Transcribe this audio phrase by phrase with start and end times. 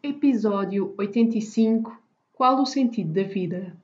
[0.00, 1.92] Episódio 85
[2.32, 3.76] Qual o sentido da vida?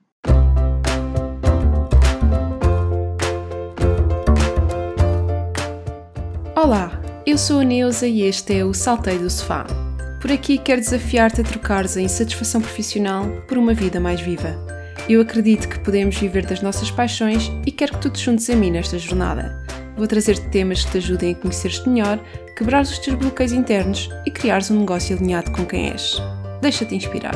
[6.55, 9.65] Olá, eu sou a Neuza e este é o Saltei do Sofá.
[10.21, 14.55] Por aqui quero desafiar-te a trocares a insatisfação profissional por uma vida mais viva.
[15.09, 18.55] Eu acredito que podemos viver das nossas paixões e quero que tu te juntes a
[18.55, 19.64] mim nesta jornada.
[19.97, 22.19] Vou trazer-te temas que te ajudem a conhecer-te melhor,
[22.57, 26.17] quebrar os teus bloqueios internos e criares um negócio alinhado com quem és.
[26.61, 27.33] Deixa-te inspirar.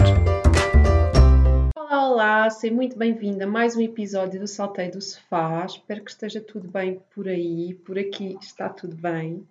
[1.73, 5.66] Olá, olá, seja muito bem-vinda a mais um episódio do Saltei do Sofá.
[5.66, 9.48] Espero que esteja tudo bem por aí, por aqui está tudo bem.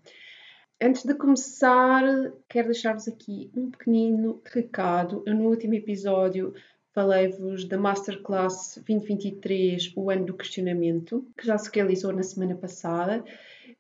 [0.79, 2.05] Antes de começar,
[2.47, 5.23] quero deixar-vos aqui um pequenino recado.
[5.25, 6.53] Eu, no último episódio,
[6.99, 13.25] falei-vos da Masterclass 2023, o ano do questionamento, que já se realizou na semana passada.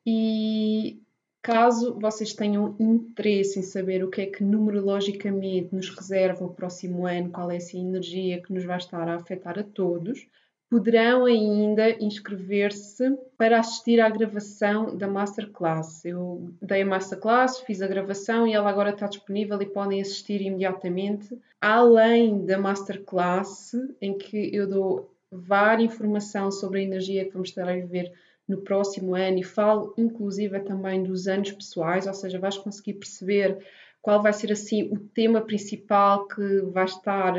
[0.07, 1.03] E
[1.43, 7.09] caso vocês tenham interesse em saber o que é que numerologicamente nos reserva o próximo
[7.09, 10.25] ano, qual é essa energia que nos vai estar a afetar a todos,
[10.71, 16.05] poderão ainda inscrever-se para assistir à gravação da Masterclass.
[16.05, 20.43] Eu dei a Masterclass, fiz a gravação e ela agora está disponível e podem assistir
[20.43, 21.39] imediatamente.
[21.61, 27.69] Além da Masterclass, em que eu dou várias informação sobre a energia que vamos estar
[27.69, 28.13] a viver
[28.47, 33.59] no próximo ano e falo inclusive também dos anos pessoais, ou seja, vais conseguir perceber
[34.01, 37.35] qual vai ser assim o tema principal que vai estar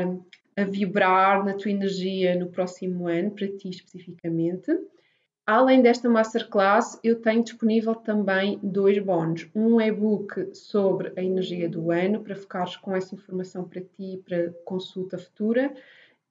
[0.56, 4.70] a vibrar na tua energia no próximo ano, para ti especificamente.
[5.46, 9.48] Além desta masterclass, eu tenho disponível também dois bónus.
[9.54, 14.52] Um e-book sobre a energia do ano, para ficares com essa informação para ti, para
[14.64, 15.74] consulta futura,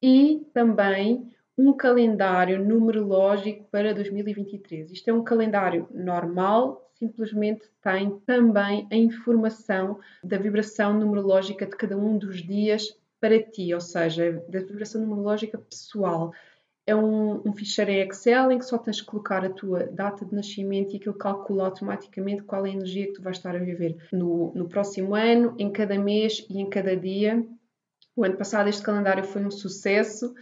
[0.01, 4.91] e também um calendário numerológico para 2023.
[4.91, 11.97] Isto é um calendário normal, simplesmente tem também a informação da vibração numerológica de cada
[11.97, 16.31] um dos dias para ti, ou seja, da vibração numerológica pessoal.
[16.85, 20.25] É um, um ficheiro em Excel em que só tens que colocar a tua data
[20.25, 23.59] de nascimento e aquilo calcula automaticamente qual é a energia que tu vais estar a
[23.59, 27.45] viver no, no próximo ano, em cada mês e em cada dia.
[28.15, 30.33] O ano passado este calendário foi um sucesso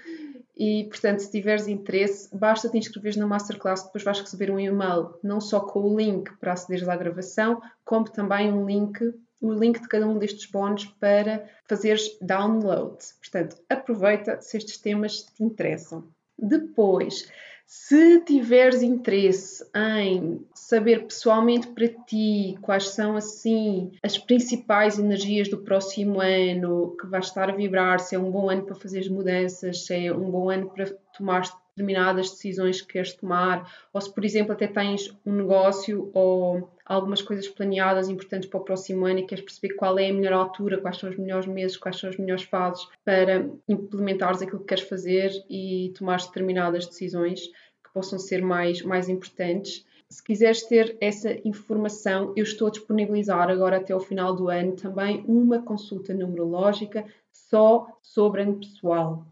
[0.55, 5.13] e, portanto, se tiveres interesse, basta te inscreveres na Masterclass, depois vais receber um e-mail
[5.21, 8.99] não só com o link para acederes à gravação, como também um link
[9.41, 12.97] o link de cada um destes bónus para fazeres download.
[13.19, 16.07] Portanto, aproveita se estes temas te interessam.
[16.37, 17.27] Depois,
[17.65, 25.57] se tiveres interesse em saber pessoalmente para ti quais são assim as principais energias do
[25.57, 29.85] próximo ano que vai estar a vibrar, se é um bom ano para fazer mudanças,
[29.85, 30.85] se é um bom ano para
[31.17, 31.43] tomar
[31.77, 37.21] determinadas decisões que queres tomar, ou se, por exemplo, até tens um negócio ou algumas
[37.21, 40.79] coisas planeadas importantes para o próximo ano e queres perceber qual é a melhor altura,
[40.79, 44.85] quais são os melhores meses, quais são as melhores fases para implementares aquilo que queres
[44.85, 49.85] fazer e tomar determinadas decisões que possam ser mais, mais importantes.
[50.09, 54.71] Se quiseres ter essa informação, eu estou a disponibilizar agora até o final do ano
[54.71, 59.25] também uma consulta numerológica só sobre ano pessoal.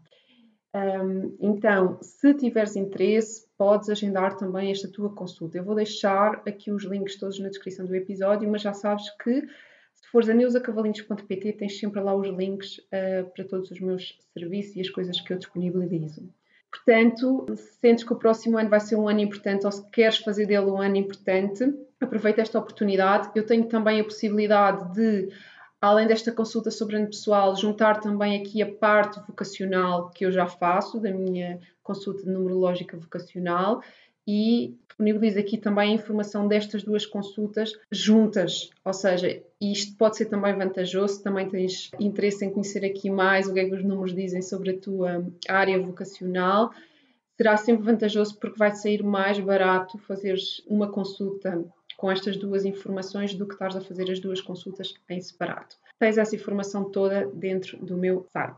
[0.74, 5.56] Um, então, se tiveres interesse, podes agendar também esta tua consulta.
[5.56, 9.40] Eu vou deixar aqui os links todos na descrição do episódio, mas já sabes que
[9.94, 14.76] se fores a neusacavalinhos.pt tens sempre lá os links uh, para todos os meus serviços
[14.76, 16.28] e as coisas que eu disponibilizo.
[16.70, 20.18] Portanto, se sentes que o próximo ano vai ser um ano importante ou se queres
[20.18, 21.64] fazer dele um ano importante,
[22.00, 23.30] aproveita esta oportunidade.
[23.34, 25.28] Eu tenho também a possibilidade de
[25.80, 30.46] além desta consulta sobre ano pessoal, juntar também aqui a parte vocacional que eu já
[30.46, 33.82] faço, da minha consulta numerológica vocacional,
[34.26, 40.26] e disponibilizo aqui também a informação destas duas consultas juntas, ou seja, isto pode ser
[40.26, 44.14] também vantajoso, também tens interesse em conhecer aqui mais o que é que os números
[44.14, 46.72] dizem sobre a tua área vocacional,
[47.36, 51.62] será sempre vantajoso porque vai sair mais barato fazeres uma consulta
[51.96, 55.74] com estas duas informações do que estás a fazer as duas consultas em separado.
[55.98, 58.56] Tens essa informação toda dentro do meu site.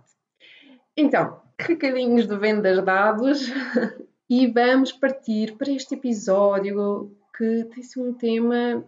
[0.97, 3.47] Então, recadinhos de vendas dados
[4.29, 8.85] e vamos partir para este episódio que tem sido um tema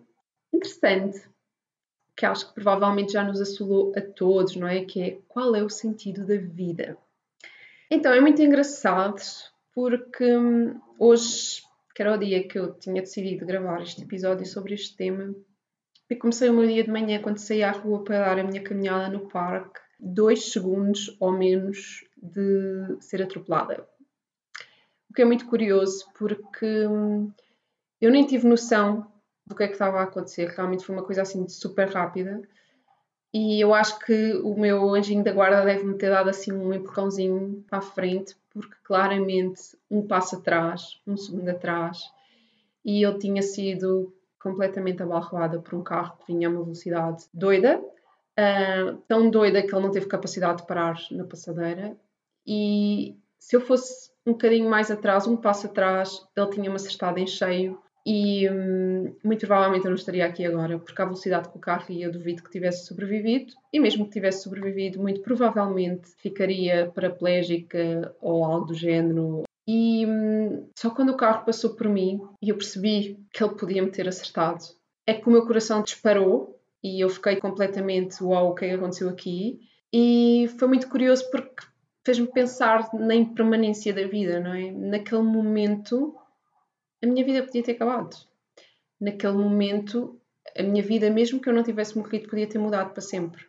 [0.53, 1.23] interessante,
[2.17, 4.85] que acho que provavelmente já nos assolou a todos, não é?
[4.85, 6.99] Que é qual é o sentido da vida?
[7.89, 9.21] Então, é muito engraçado
[9.73, 11.63] porque hum, hoje
[11.95, 15.35] que era o dia que eu tinha decidido gravar este episódio sobre este tema.
[16.09, 18.63] E comecei o meu dia de manhã quando saí à rua para dar a minha
[18.63, 23.87] caminhada no parque, dois segundos ou menos de ser atropelada.
[25.09, 27.33] O que é muito curioso porque hum,
[28.01, 29.11] eu nem tive noção
[29.47, 30.49] do que é que estava a acontecer.
[30.49, 32.41] Realmente foi uma coisa assim super rápida.
[33.33, 37.65] E eu acho que o meu anjinho da guarda deve-me ter dado assim um empurrãozinho
[37.69, 42.01] para a frente, porque claramente um passo atrás, um segundo atrás,
[42.85, 47.79] e eu tinha sido completamente abalroada por um carro que vinha a uma velocidade doida,
[47.79, 51.97] uh, tão doida que ele não teve capacidade de parar na passadeira.
[52.45, 57.27] E se eu fosse um bocadinho mais atrás, um passo atrás, ele tinha-me acertado em
[57.27, 61.61] cheio e hum, muito provavelmente eu não estaria aqui agora, porque a velocidade que o
[61.61, 68.15] carro eu duvido que tivesse sobrevivido, e mesmo que tivesse sobrevivido, muito provavelmente ficaria paraplégica
[68.21, 69.43] ou algo do género.
[69.67, 73.83] E hum, só quando o carro passou por mim e eu percebi que ele podia
[73.83, 74.65] me ter acertado,
[75.07, 78.75] é que o meu coração disparou e eu fiquei completamente uau, o que é que
[78.75, 79.61] aconteceu aqui?
[79.93, 81.67] E foi muito curioso porque
[82.05, 84.71] fez-me pensar na impermanência da vida, não é?
[84.71, 86.15] Naquele momento
[87.03, 88.17] a minha vida podia ter acabado.
[89.01, 90.21] Naquele momento,
[90.57, 93.45] a minha vida, mesmo que eu não tivesse morrido, podia ter mudado para sempre.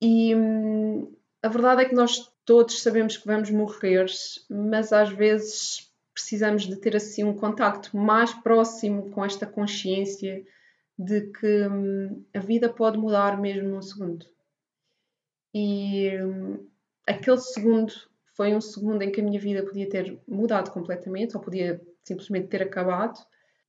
[0.00, 4.06] E hum, a verdade é que nós todos sabemos que vamos morrer,
[4.50, 10.44] mas às vezes precisamos de ter assim um contacto mais próximo com esta consciência
[10.98, 14.26] de que hum, a vida pode mudar mesmo num segundo.
[15.54, 16.66] E hum,
[17.06, 17.92] aquele segundo
[18.34, 22.48] foi um segundo em que a minha vida podia ter mudado completamente, ou podia simplesmente
[22.48, 23.18] ter acabado,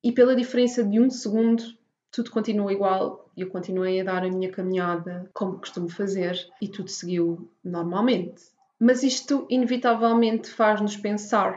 [0.04, 1.64] e pela diferença de um segundo,
[2.12, 3.32] tudo continua igual.
[3.36, 8.44] Eu continuei a dar a minha caminhada como costumo fazer e tudo seguiu normalmente.
[8.80, 11.56] Mas isto inevitavelmente faz-nos pensar.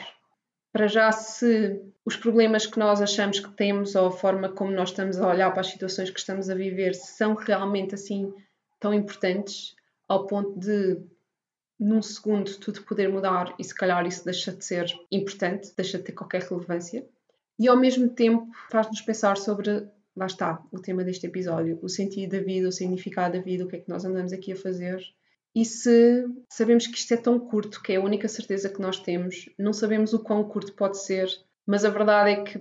[0.73, 4.91] Para já se os problemas que nós achamos que temos ou a forma como nós
[4.91, 8.33] estamos a olhar para as situações que estamos a viver são realmente assim
[8.79, 9.75] tão importantes
[10.09, 11.03] ao ponto de
[11.79, 16.05] num segundo tudo poder mudar e se calhar isso deixa de ser importante, deixa de
[16.05, 17.07] ter qualquer relevância.
[17.59, 22.37] E ao mesmo tempo faz-nos pensar sobre, lá está, o tema deste episódio, o sentido
[22.37, 25.03] da vida, o significado da vida, o que é que nós andamos aqui a fazer.
[25.55, 28.99] E se sabemos que isto é tão curto, que é a única certeza que nós
[28.99, 31.29] temos, não sabemos o quão curto pode ser,
[31.67, 32.61] mas a verdade é que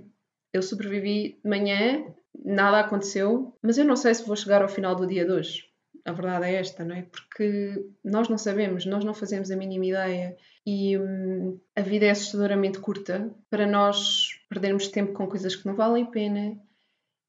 [0.54, 2.06] eu sobrevivi de manhã,
[2.44, 5.75] nada aconteceu, mas eu não sei se vou chegar ao final do dia de hoje
[6.06, 7.02] a verdade é esta, não é?
[7.02, 12.12] Porque nós não sabemos, nós não fazemos a mínima ideia e hum, a vida é
[12.12, 16.58] assustadoramente curta para nós perdermos tempo com coisas que não valem a pena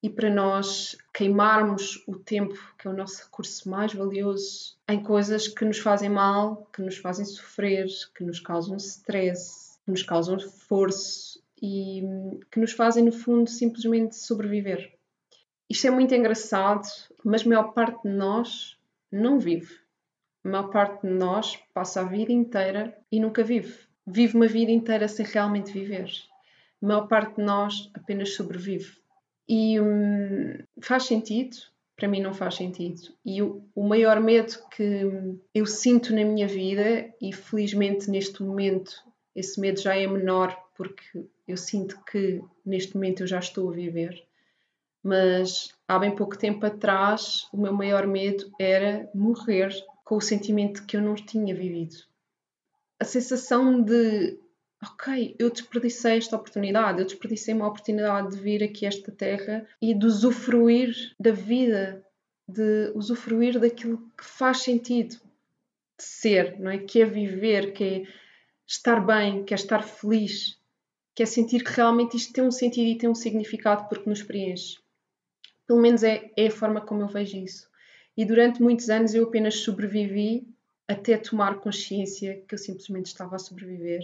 [0.03, 5.49] e para nós queimarmos o tempo, que é o nosso recurso mais valioso, em coisas
[5.49, 10.37] que nos fazem mal, que nos fazem sofrer, que nos causam stress, que nos causam
[10.37, 14.96] esforço e hum, que nos fazem, no fundo, simplesmente sobreviver.
[15.69, 16.87] Isto é muito engraçado,
[17.25, 18.79] mas a maior parte de nós
[19.11, 19.75] não vive.
[20.45, 23.75] A maior parte de nós passa a vida inteira e nunca vive.
[24.07, 26.09] Vive uma vida inteira sem realmente viver.
[26.81, 28.97] A maior parte de nós apenas sobrevive.
[29.49, 31.57] E hum, faz sentido?
[31.97, 33.01] Para mim não faz sentido.
[33.25, 35.03] E o, o maior medo que
[35.55, 39.03] eu sinto na minha vida, e felizmente neste momento
[39.35, 43.73] esse medo já é menor, porque eu sinto que neste momento eu já estou a
[43.73, 44.26] viver,
[45.07, 49.73] mas há bem pouco tempo atrás o meu maior medo era morrer
[50.05, 51.95] com o sentimento que eu não tinha vivido.
[52.99, 54.37] A sensação de,
[54.83, 59.65] ok, eu desperdicei esta oportunidade, eu desperdicei uma oportunidade de vir aqui a esta terra
[59.81, 62.05] e de usufruir da vida,
[62.49, 65.15] de usufruir daquilo que faz sentido
[65.97, 66.79] de ser, não é?
[66.79, 68.03] Que é viver, que é
[68.67, 70.59] estar bem, que é estar feliz,
[71.15, 74.25] que é sentir que realmente isto tem um sentido e tem um significado porque nos
[74.25, 74.85] preenche.
[75.67, 77.69] Pelo menos é, é a forma como eu vejo isso.
[78.17, 80.49] E durante muitos anos eu apenas sobrevivi
[80.89, 84.03] até tomar consciência que eu simplesmente estava a sobreviver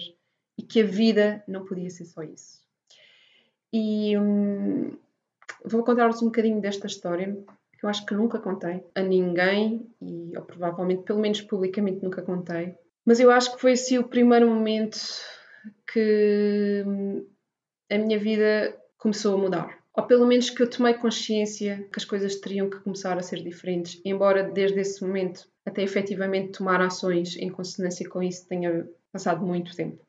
[0.59, 2.61] e que a vida não podia ser só isso.
[3.73, 4.97] E hum,
[5.65, 7.39] vou contar-vos um bocadinho desta história
[7.79, 12.21] que eu acho que nunca contei a ninguém e ou provavelmente pelo menos publicamente nunca
[12.21, 12.75] contei.
[13.05, 14.99] Mas eu acho que foi assim o primeiro momento
[15.91, 17.27] que hum,
[17.91, 22.05] a minha vida começou a mudar ou pelo menos que eu tomei consciência que as
[22.05, 27.37] coisas teriam que começar a ser diferentes, embora desde esse momento até efetivamente tomar ações
[27.37, 30.05] em consonância com isso tenha passado muito tempo.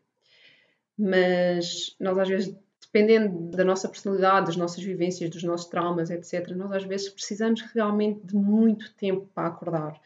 [0.97, 6.49] Mas nós às vezes, dependendo da nossa personalidade, das nossas vivências, dos nossos traumas, etc.,
[6.55, 9.99] nós às vezes precisamos realmente de muito tempo para acordar.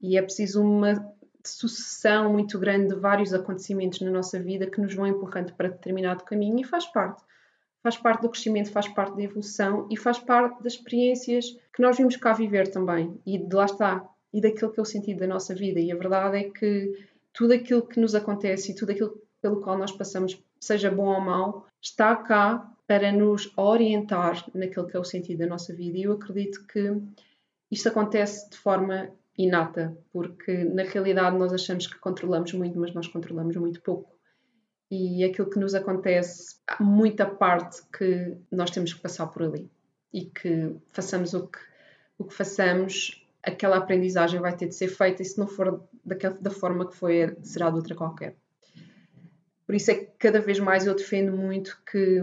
[0.00, 4.94] E é preciso uma sucessão muito grande de vários acontecimentos na nossa vida que nos
[4.94, 7.22] vão empurrando para determinado caminho e faz parte
[7.84, 11.98] faz parte do crescimento, faz parte da evolução e faz parte das experiências que nós
[11.98, 13.20] vimos cá viver também.
[13.26, 15.78] E de lá está, e daquilo que é o sentido da nossa vida.
[15.78, 19.76] E a verdade é que tudo aquilo que nos acontece e tudo aquilo pelo qual
[19.76, 25.04] nós passamos, seja bom ou mau, está cá para nos orientar naquilo que é o
[25.04, 25.98] sentido da nossa vida.
[25.98, 26.90] E eu acredito que
[27.70, 33.08] isto acontece de forma inata, porque na realidade nós achamos que controlamos muito, mas nós
[33.08, 34.13] controlamos muito pouco.
[34.90, 39.70] E aquilo que nos acontece, há muita parte que nós temos que passar por ali
[40.12, 41.58] e que façamos o que,
[42.18, 46.36] o que façamos, aquela aprendizagem vai ter de ser feita e se não for daquela,
[46.40, 48.36] da forma que foi, será de outra qualquer.
[49.66, 52.22] Por isso é que cada vez mais eu defendo muito que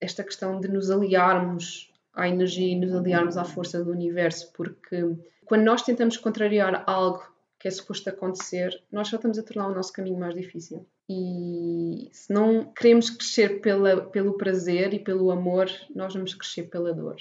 [0.00, 5.16] esta questão de nos aliarmos à energia e nos aliarmos à força do universo, porque
[5.46, 7.31] quando nós tentamos contrariar algo
[7.62, 10.84] que é suposto acontecer, nós só estamos a tornar o nosso caminho mais difícil.
[11.08, 16.92] E se não queremos crescer pela, pelo prazer e pelo amor, nós vamos crescer pela
[16.92, 17.18] dor.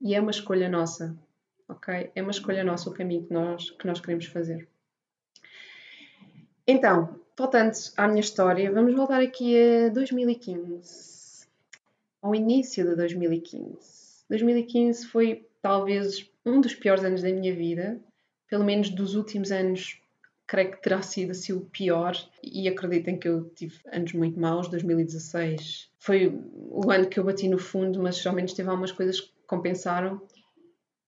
[0.00, 1.16] E é uma escolha nossa,
[1.68, 2.10] ok?
[2.12, 4.66] É uma escolha nossa o caminho que nós, que nós queremos fazer.
[6.66, 11.46] Então, voltando à minha história, vamos voltar aqui a 2015,
[12.20, 14.24] ao início de 2015.
[14.28, 18.00] 2015 foi talvez um dos piores anos da minha vida,
[18.48, 20.00] pelo menos dos últimos anos,
[20.46, 22.16] creio que terá sido assim o pior.
[22.42, 24.68] E acreditem que eu tive anos muito maus.
[24.68, 29.20] 2016 foi o ano que eu bati no fundo, mas ao menos teve algumas coisas
[29.20, 30.20] que compensaram.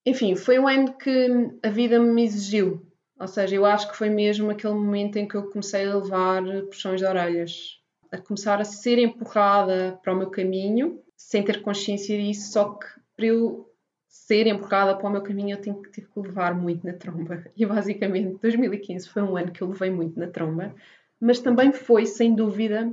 [0.04, 2.86] Enfim, foi um ano que a vida me exigiu.
[3.18, 6.42] Ou seja, eu acho que foi mesmo aquele momento em que eu comecei a levar
[6.66, 7.78] puxões de orelhas,
[8.10, 12.86] a começar a ser empurrada para o meu caminho, sem ter consciência disso, só que
[13.14, 13.69] para eu
[14.10, 17.44] ser empurrada para o meu caminho, eu tive, que levar muito na tromba.
[17.56, 20.74] E basicamente 2015 foi um ano que eu levei muito na tromba,
[21.20, 22.92] mas também foi, sem dúvida,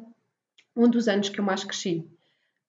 [0.75, 2.05] um dos anos que eu mais cresci.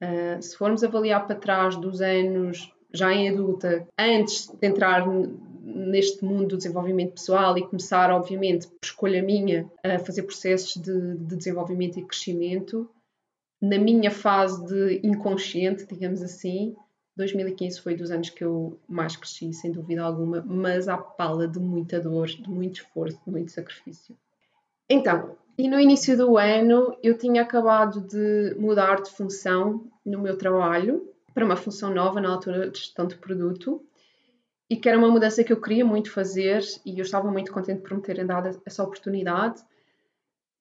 [0.02, 5.06] Uh, se formos avaliar para trás dos anos já em adulta, antes de entrar
[5.60, 11.16] neste mundo do desenvolvimento pessoal e começar, obviamente, por escolha minha, a fazer processos de,
[11.16, 12.88] de desenvolvimento e crescimento,
[13.60, 16.74] na minha fase de inconsciente, digamos assim,
[17.18, 21.58] 2015 foi dos anos que eu mais cresci, sem dúvida alguma, mas à pala de
[21.58, 24.16] muita dor, de muito esforço, de muito sacrifício.
[24.88, 30.38] Então, e no início do ano eu tinha acabado de mudar de função no meu
[30.38, 33.84] trabalho para uma função nova na altura de gestão de produto
[34.70, 37.82] e que era uma mudança que eu queria muito fazer e eu estava muito contente
[37.82, 39.60] por me terem dado essa oportunidade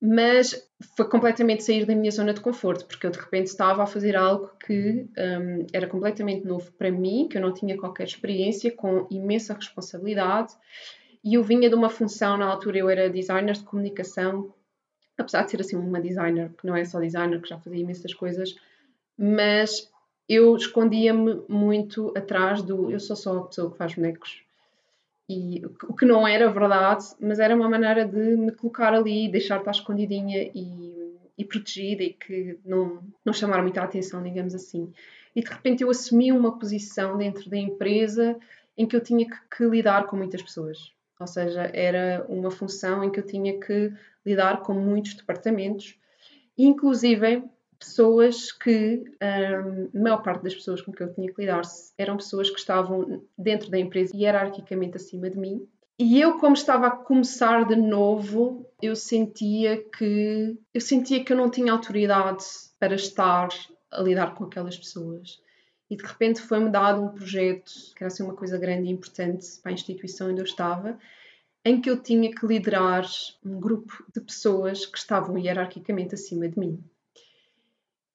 [0.01, 3.87] mas foi completamente sair da minha zona de conforto, porque eu de repente estava a
[3.87, 8.71] fazer algo que um, era completamente novo para mim, que eu não tinha qualquer experiência,
[8.71, 10.53] com imensa responsabilidade,
[11.23, 14.53] e eu vinha de uma função, na altura eu era designer de comunicação,
[15.17, 18.13] apesar de ser assim uma designer, que não é só designer, que já fazia imensas
[18.13, 18.55] coisas,
[19.17, 19.91] mas
[20.29, 24.46] eu escondia-me muito atrás do eu sou só a pessoa que faz bonecos
[25.29, 29.59] e, o que não era verdade, mas era uma maneira de me colocar ali, deixar
[29.59, 34.91] estar escondidinha e, e protegida e que não, não chamar muita atenção, digamos assim.
[35.35, 38.37] E de repente eu assumi uma posição dentro da empresa
[38.77, 40.93] em que eu tinha que, que lidar com muitas pessoas.
[41.19, 43.91] Ou seja, era uma função em que eu tinha que
[44.25, 45.97] lidar com muitos departamentos,
[46.57, 47.43] inclusive
[47.77, 51.61] pessoas que, a maior parte das pessoas com que eu tinha que lidar
[51.97, 55.67] eram pessoas que estavam dentro da empresa hierarquicamente acima de mim.
[55.99, 61.37] E eu, como estava a começar de novo, eu sentia que eu sentia que eu
[61.37, 62.43] não tinha autoridade
[62.79, 63.49] para estar
[63.91, 65.41] a lidar com aquelas pessoas.
[65.89, 69.47] E de repente foi-me dado um projeto que era assim uma coisa grande e importante
[69.63, 70.99] para a instituição onde eu estava,
[71.65, 73.05] em que eu tinha que liderar
[73.43, 76.83] um grupo de pessoas que estavam hierarquicamente acima de mim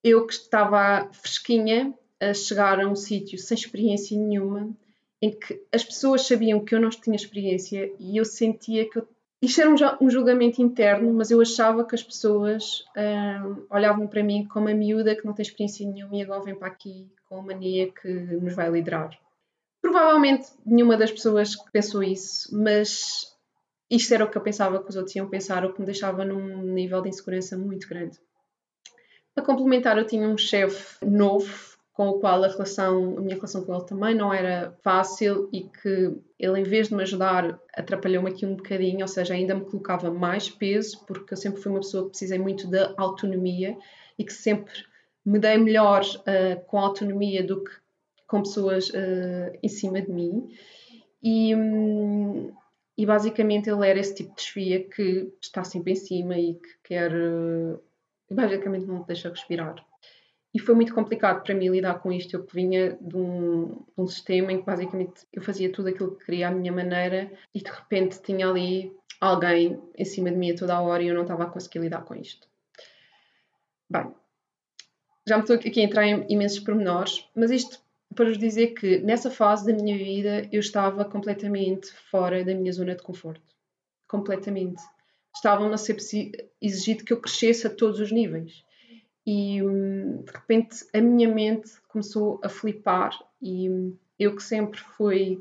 [0.02, 4.70] eu que estava fresquinha a chegar a um sítio sem experiência nenhuma,
[5.20, 9.08] em que as pessoas sabiam que eu não tinha experiência e eu sentia que eu...
[9.40, 14.46] Isto era um, julgamento interno, mas eu achava que as pessoas hum, olhavam para mim
[14.46, 17.42] como a miúda que não tem experiência nenhuma e agora vem para aqui com a
[17.42, 19.10] mania que nos vai liderar.
[19.80, 23.32] Provavelmente nenhuma das pessoas pensou isso, mas
[23.90, 26.24] isto era o que eu pensava que os outros iam pensar, o que me deixava
[26.24, 28.18] num nível de insegurança muito grande.
[29.34, 33.64] Para complementar, eu tinha um chefe novo com o qual a relação, a minha relação
[33.64, 38.30] com ele também não era fácil e que ele, em vez de me ajudar, atrapalhou-me
[38.30, 41.80] aqui um bocadinho, ou seja, ainda me colocava mais peso, porque eu sempre fui uma
[41.80, 43.76] pessoa que precisei muito da autonomia
[44.18, 44.72] e que sempre
[45.24, 47.70] me dei melhor uh, com autonomia do que
[48.26, 50.48] com pessoas uh, em cima de mim.
[51.22, 52.52] E, um,
[52.96, 56.68] e basicamente ele era esse tipo de desfia que está sempre em cima e que
[56.82, 57.12] quer.
[57.12, 57.78] Uh,
[58.32, 59.76] basicamente não te deixa respirar.
[60.54, 62.34] E foi muito complicado para mim lidar com isto.
[62.34, 66.14] Eu que vinha de um, de um, sistema em que basicamente eu fazia tudo aquilo
[66.16, 70.50] que queria à minha maneira e de repente tinha ali alguém em cima de mim
[70.50, 72.46] a toda a hora e eu não estava a conseguir lidar com isto.
[73.88, 74.12] Bem,
[75.26, 77.80] já me estou aqui a entrar em imensos pormenores, mas isto
[78.14, 82.72] para vos dizer que nessa fase da minha vida eu estava completamente fora da minha
[82.72, 83.42] zona de conforto.
[84.06, 84.82] Completamente.
[85.34, 85.96] Estavam a ser
[86.60, 88.64] exigido que eu crescesse a todos os níveis.
[89.26, 94.80] E hum, de repente a minha mente começou a flipar e hum, eu que sempre
[94.80, 95.40] fui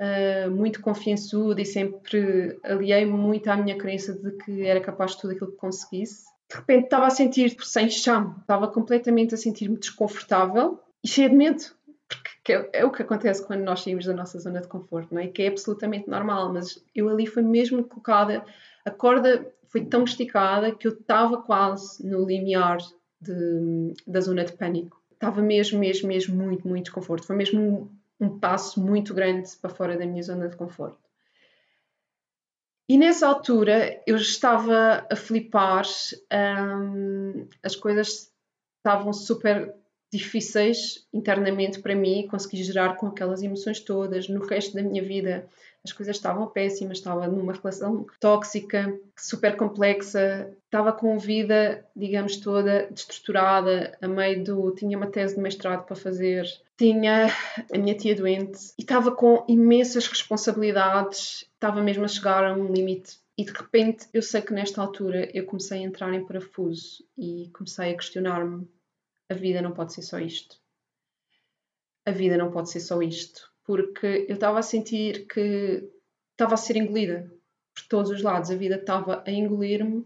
[0.00, 5.20] uh, muito confiançuda e sempre aliei muito à minha crença de que era capaz de
[5.20, 9.76] tudo aquilo que conseguisse, de repente estava a sentir sem chão, estava completamente a sentir-me
[9.76, 11.62] desconfortável e cheia de medo,
[12.08, 15.22] porque é, é, o que acontece quando nós saímos da nossa zona de conforto, não
[15.22, 15.28] é?
[15.28, 18.44] Que é absolutamente normal, mas eu ali foi mesmo colocada,
[18.84, 22.78] a corda foi tão esticada que eu estava quase no limiar
[23.20, 25.00] de, da zona de pânico.
[25.12, 27.26] Estava mesmo, mesmo, mesmo muito, muito desconforto.
[27.26, 27.60] Foi mesmo
[28.20, 30.98] um, um passo muito grande para fora da minha zona de conforto.
[32.88, 35.84] E nessa altura eu estava a flipar,
[36.32, 38.32] um, as coisas
[38.78, 39.72] estavam super
[40.12, 44.28] difíceis internamente para mim, consegui gerar com aquelas emoções todas.
[44.28, 45.48] No resto da minha vida
[45.84, 52.88] as coisas estavam péssimas, estava numa relação tóxica, super complexa, estava com vida, digamos, toda
[52.90, 54.74] destruturada, a meio do.
[54.74, 56.44] tinha uma tese de mestrado para fazer,
[56.76, 57.28] tinha
[57.72, 62.72] a minha tia doente e estava com imensas responsabilidades, estava mesmo a chegar a um
[62.72, 63.18] limite.
[63.38, 67.50] E de repente eu sei que nesta altura eu comecei a entrar em parafuso e
[67.54, 68.68] comecei a questionar-me
[69.30, 70.56] a vida não pode ser só isto.
[72.04, 73.49] A vida não pode ser só isto.
[73.64, 75.88] Porque eu estava a sentir que
[76.32, 77.30] estava a ser engolida
[77.74, 78.50] por todos os lados.
[78.50, 80.04] A vida estava a engolir-me,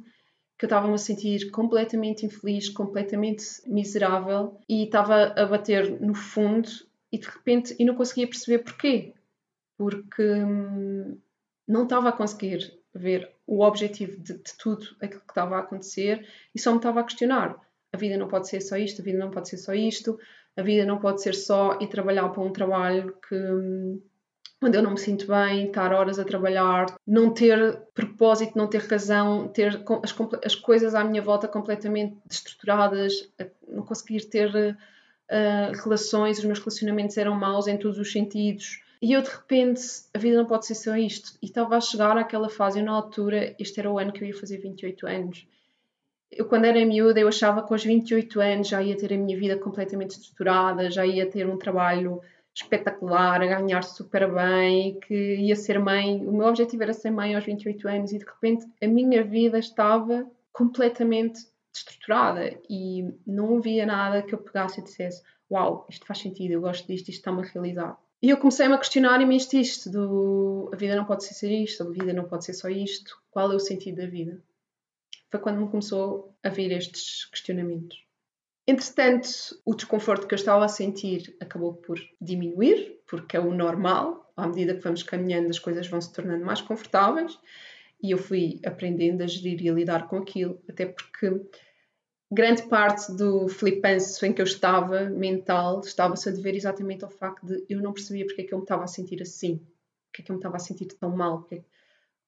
[0.58, 6.68] que eu estava a sentir completamente infeliz, completamente miserável e estava a bater no fundo
[7.11, 9.14] e de repente e não conseguia perceber porquê.
[9.76, 11.18] Porque hum,
[11.66, 16.26] não estava a conseguir ver o objetivo de, de tudo aquilo que estava a acontecer
[16.54, 17.61] e só me estava a questionar
[17.94, 20.18] a vida não pode ser só isto, a vida não pode ser só isto,
[20.56, 23.37] a vida não pode ser só ir trabalhar para um trabalho que
[24.62, 28.80] onde eu não me sinto bem, estar horas a trabalhar, não ter propósito, não ter
[28.82, 33.31] razão, ter as, as coisas à minha volta completamente destruturadas,
[33.68, 38.83] não conseguir ter uh, relações, os meus relacionamentos eram maus em todos os sentidos.
[39.02, 39.83] E eu de repente,
[40.14, 41.33] a vida não pode ser só isto.
[41.42, 44.28] E estava a chegar àquela fase, eu na altura, este era o ano que eu
[44.28, 45.46] ia fazer 28 anos,
[46.30, 49.38] eu quando era miúda eu achava que aos 28 anos já ia ter a minha
[49.38, 52.20] vida completamente estruturada, já ia ter um trabalho
[52.54, 56.24] espetacular, a ganhar super bem, que ia ser mãe.
[56.24, 59.58] O meu objetivo era ser mãe aos 28 anos e de repente a minha vida
[59.58, 66.18] estava completamente estruturada e não havia nada que eu pegasse e dissesse uau, isto faz
[66.18, 67.98] sentido, eu gosto disto, isto está-me a realizar.
[68.22, 71.90] E eu comecei-me a questionar-me isto, isto, do a vida não pode ser isto, a
[71.90, 74.42] vida não pode ser só isto, qual é o sentido da vida?
[75.35, 78.07] Foi quando me começou a vir estes questionamentos.
[78.68, 79.29] Entretanto,
[79.64, 84.33] o desconforto que eu estava a sentir acabou por diminuir, porque é o normal.
[84.37, 87.37] À medida que vamos caminhando, as coisas vão se tornando mais confortáveis
[88.01, 91.40] e eu fui aprendendo a gerir e a lidar com aquilo, até porque
[92.31, 97.44] grande parte do flipanço em que eu estava, mental, estava-se a dever exatamente ao facto
[97.44, 99.59] de eu não percebia porque é que eu me estava a sentir assim,
[100.07, 101.49] porque é que eu me estava a sentir tão mal,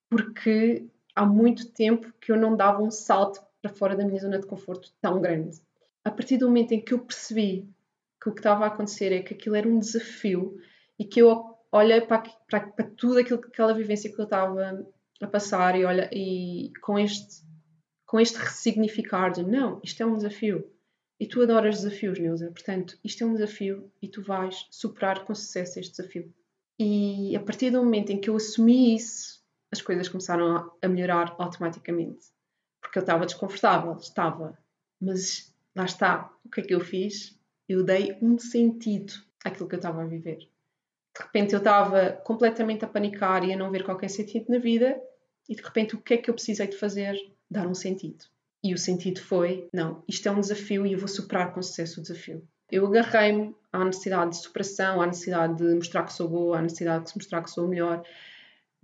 [0.09, 4.39] porque há muito tempo que eu não dava um salto para fora da minha zona
[4.39, 5.61] de conforto tão grande.
[6.05, 7.69] A partir do momento em que eu percebi
[8.23, 10.59] que o que estava a acontecer é que aquilo era um desafio
[10.99, 14.87] e que eu olhei para, para, para tudo aquilo, aquela vivência que eu estava
[15.21, 17.45] a passar e olha e com este
[18.05, 20.71] com este ressignificar de não, isto é um desafio.
[21.19, 22.53] E tu adoras desafios, Neuza.
[22.53, 26.33] Portanto, isto é um desafio e tu vais superar com sucesso este desafio.
[26.79, 31.35] E a partir do momento em que eu assumi isso as coisas começaram a melhorar
[31.39, 32.27] automaticamente.
[32.81, 34.57] Porque eu estava desconfortável, estava.
[35.01, 37.39] Mas lá está, o que é que eu fiz?
[37.69, 39.13] Eu dei um sentido
[39.45, 40.39] àquilo que eu estava a viver.
[40.39, 45.01] De repente eu estava completamente a panicar e a não ver qualquer sentido na vida,
[45.49, 47.17] e de repente o que é que eu precisei de fazer?
[47.51, 48.25] Dar um sentido.
[48.63, 52.01] E o sentido foi: não, isto é um desafio e eu vou superar com sucesso
[52.01, 52.47] o desafio.
[52.71, 57.07] Eu agarrei-me à necessidade de superação, à necessidade de mostrar que sou boa, à necessidade
[57.07, 58.03] de mostrar que sou melhor,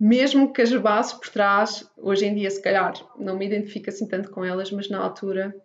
[0.03, 4.05] mesmo que as bases por trás, hoje em dia, se calhar, não me identifico assim
[4.05, 5.55] tanto com elas, mas na altura,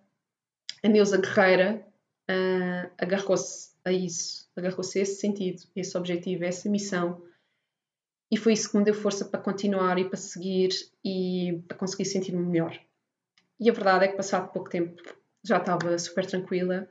[0.81, 1.85] a Neuza Guerreira
[2.31, 7.21] uh, agarrou-se a isso, agarrou-se a esse sentido, a esse objetivo, a essa missão.
[8.31, 10.69] E foi isso que me deu força para continuar e para seguir
[11.05, 12.79] e para conseguir sentir-me melhor.
[13.59, 15.03] E a verdade é que, passado pouco tempo,
[15.43, 16.89] já estava super tranquila,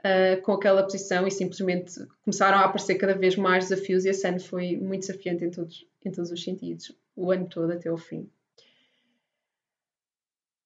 [0.00, 4.26] uh, com aquela posição e simplesmente começaram a aparecer cada vez mais desafios e esse
[4.26, 7.96] ano foi muito desafiante em todos, em todos os sentidos, o ano todo até o
[7.96, 8.28] fim.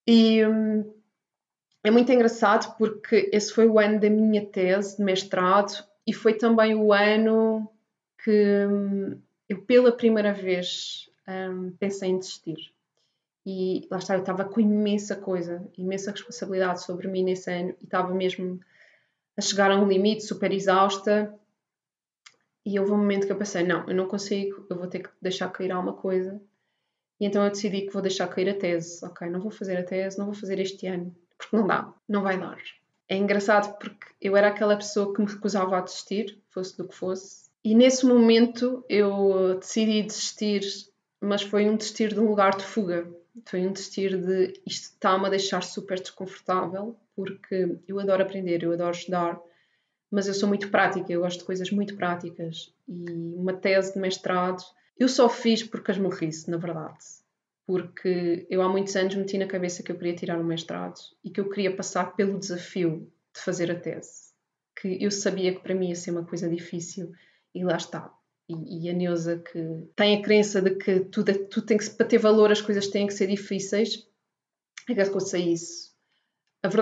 [0.06, 0.92] E hum,
[1.82, 6.34] é muito engraçado porque esse foi o ano da minha tese de mestrado e foi
[6.34, 7.68] também o ano
[8.22, 12.72] que hum, eu, pela primeira vez, um, pensei em desistir.
[13.44, 17.84] E lá está, eu estava com imensa coisa, imensa responsabilidade sobre mim nesse ano e
[17.84, 18.58] estava mesmo
[19.36, 21.32] a chegar a um limite, super exausta.
[22.66, 25.10] E houve um momento que eu pensei: não, eu não consigo, eu vou ter que
[25.22, 26.42] deixar cair alguma coisa.
[27.20, 29.06] E então eu decidi que vou deixar cair a tese.
[29.06, 32.22] Ok, não vou fazer a tese, não vou fazer este ano, porque não dá, não
[32.22, 32.58] vai dar.
[33.08, 36.94] É engraçado porque eu era aquela pessoa que me recusava a desistir, fosse do que
[36.94, 37.46] fosse.
[37.64, 40.62] E nesse momento eu decidi desistir,
[41.20, 43.08] mas foi um desistir de um lugar de fuga.
[43.44, 48.72] Foi um desistir de isto está-me a deixar super desconfortável, porque eu adoro aprender, eu
[48.72, 49.38] adoro estudar,
[50.10, 52.72] mas eu sou muito prática, eu gosto de coisas muito práticas.
[52.88, 54.62] E uma tese de mestrado
[54.98, 56.98] eu só fiz porque as morrisse, na verdade.
[57.66, 61.30] Porque eu há muitos anos meti na cabeça que eu queria tirar um mestrado e
[61.30, 64.32] que eu queria passar pelo desafio de fazer a tese.
[64.80, 67.12] Que eu sabia que para mim ia ser uma coisa difícil
[67.54, 68.12] e lá está.
[68.48, 72.06] E, e a Neuza que tem a crença de que tudo, tudo tem que, para
[72.06, 74.08] ter valor as coisas têm que ser difíceis,
[74.88, 75.95] agarrou-se a isso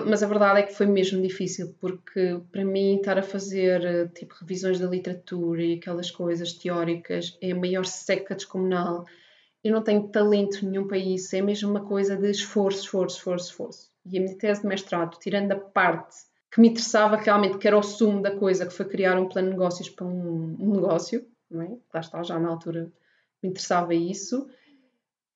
[0.06, 4.08] mas a verdade é que foi mesmo difícil, porque para mim estar a fazer eh,
[4.08, 9.04] tipo revisões da literatura e aquelas coisas teóricas é a maior seca descomunal.
[9.62, 13.50] Eu não tenho talento nenhum para isso, é mesmo uma coisa de esforço, esforço, esforço,
[13.50, 13.90] esforço.
[14.04, 16.16] E a minha tese de mestrado, tirando a parte
[16.52, 19.48] que me interessava realmente, que era o sumo da coisa, que foi criar um plano
[19.48, 21.76] de negócios para um, um negócio, não é?
[21.92, 22.92] Lá está, já na altura
[23.42, 24.48] me interessava isso.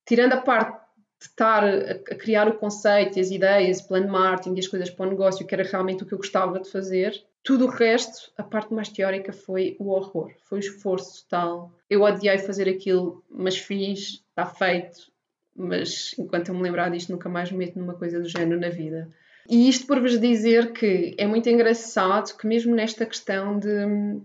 [0.06, 0.87] Tirando a parte
[1.20, 4.90] de estar a, criar o conceito, as ideias, o plano de marketing e as coisas
[4.90, 7.22] para o negócio, que era realmente o que eu gostava de fazer.
[7.42, 11.72] Tudo o resto, a parte mais teórica, foi o horror, foi o esforço total.
[11.88, 15.10] Eu odiei fazer aquilo, mas fiz, está feito,
[15.56, 18.68] mas enquanto eu me lembrar disto, nunca mais me meto numa coisa do género na
[18.68, 19.08] vida.
[19.48, 24.20] E isto por vos dizer que é muito engraçado que, mesmo nesta questão de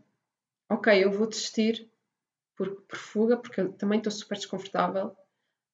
[0.70, 1.88] ok, eu vou desistir
[2.56, 5.16] por, por fuga, porque eu também estou super desconfortável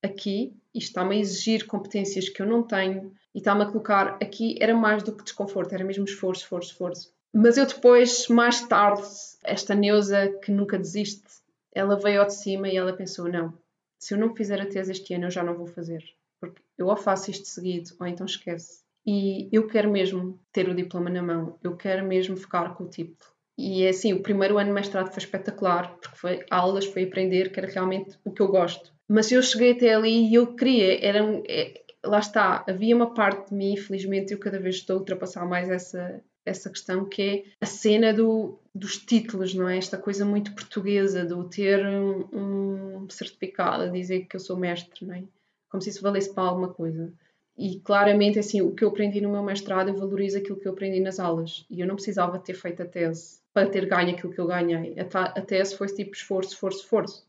[0.03, 4.55] aqui, e está-me a exigir competências que eu não tenho e está-me a colocar aqui,
[4.61, 7.13] era mais do que desconforto, era mesmo esforço, esforço, esforço.
[7.33, 9.03] Mas eu depois, mais tarde,
[9.43, 11.27] esta Neuza que nunca desiste,
[11.73, 13.53] ela veio ao de cima e ela pensou: não,
[13.99, 16.01] se eu não fizer a tese este ano, eu já não vou fazer.
[16.39, 18.81] Porque eu ou faço isto seguido, ou então esquece.
[19.05, 22.89] E eu quero mesmo ter o diploma na mão, eu quero mesmo ficar com o
[22.89, 23.29] título.
[23.61, 27.51] E é assim, o primeiro ano de mestrado foi espetacular, porque foi aulas, foi aprender,
[27.51, 28.93] que era realmente o que eu gosto.
[29.05, 33.49] Mas eu cheguei até ali e eu queria, era é, lá está, havia uma parte
[33.49, 37.43] de mim, infelizmente, eu cada vez estou a ultrapassar mais essa, essa questão, que é
[37.59, 39.77] a cena do, dos títulos, não é?
[39.77, 45.05] Esta coisa muito portuguesa, do ter um, um certificado a dizer que eu sou mestre,
[45.05, 45.23] não é?
[45.69, 47.11] Como se isso valesse para alguma coisa.
[47.57, 50.71] E claramente, assim, o que eu aprendi no meu mestrado, eu valorizo aquilo que eu
[50.71, 51.65] aprendi nas aulas.
[51.69, 54.95] E eu não precisava ter feito a tese para ter ganho aquilo que eu ganhei.
[54.99, 57.27] A, tese foi tipo esforço, esforço, esforço.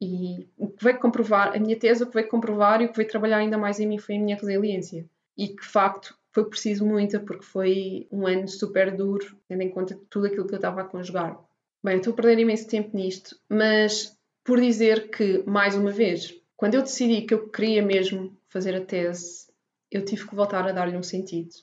[0.00, 2.96] E o que veio comprovar, a minha tese, o que veio comprovar e o que
[2.96, 5.08] veio trabalhar ainda mais em mim foi a minha resiliência.
[5.36, 9.70] E que, de facto, foi preciso muita, porque foi um ano super duro, tendo em
[9.70, 11.38] conta tudo aquilo que eu estava a conjugar.
[11.82, 16.74] Bem, estou a perder imenso tempo nisto, mas por dizer que, mais uma vez, quando
[16.74, 19.46] eu decidi que eu queria mesmo fazer a tese,
[19.90, 21.54] eu tive que voltar a dar-lhe um sentido.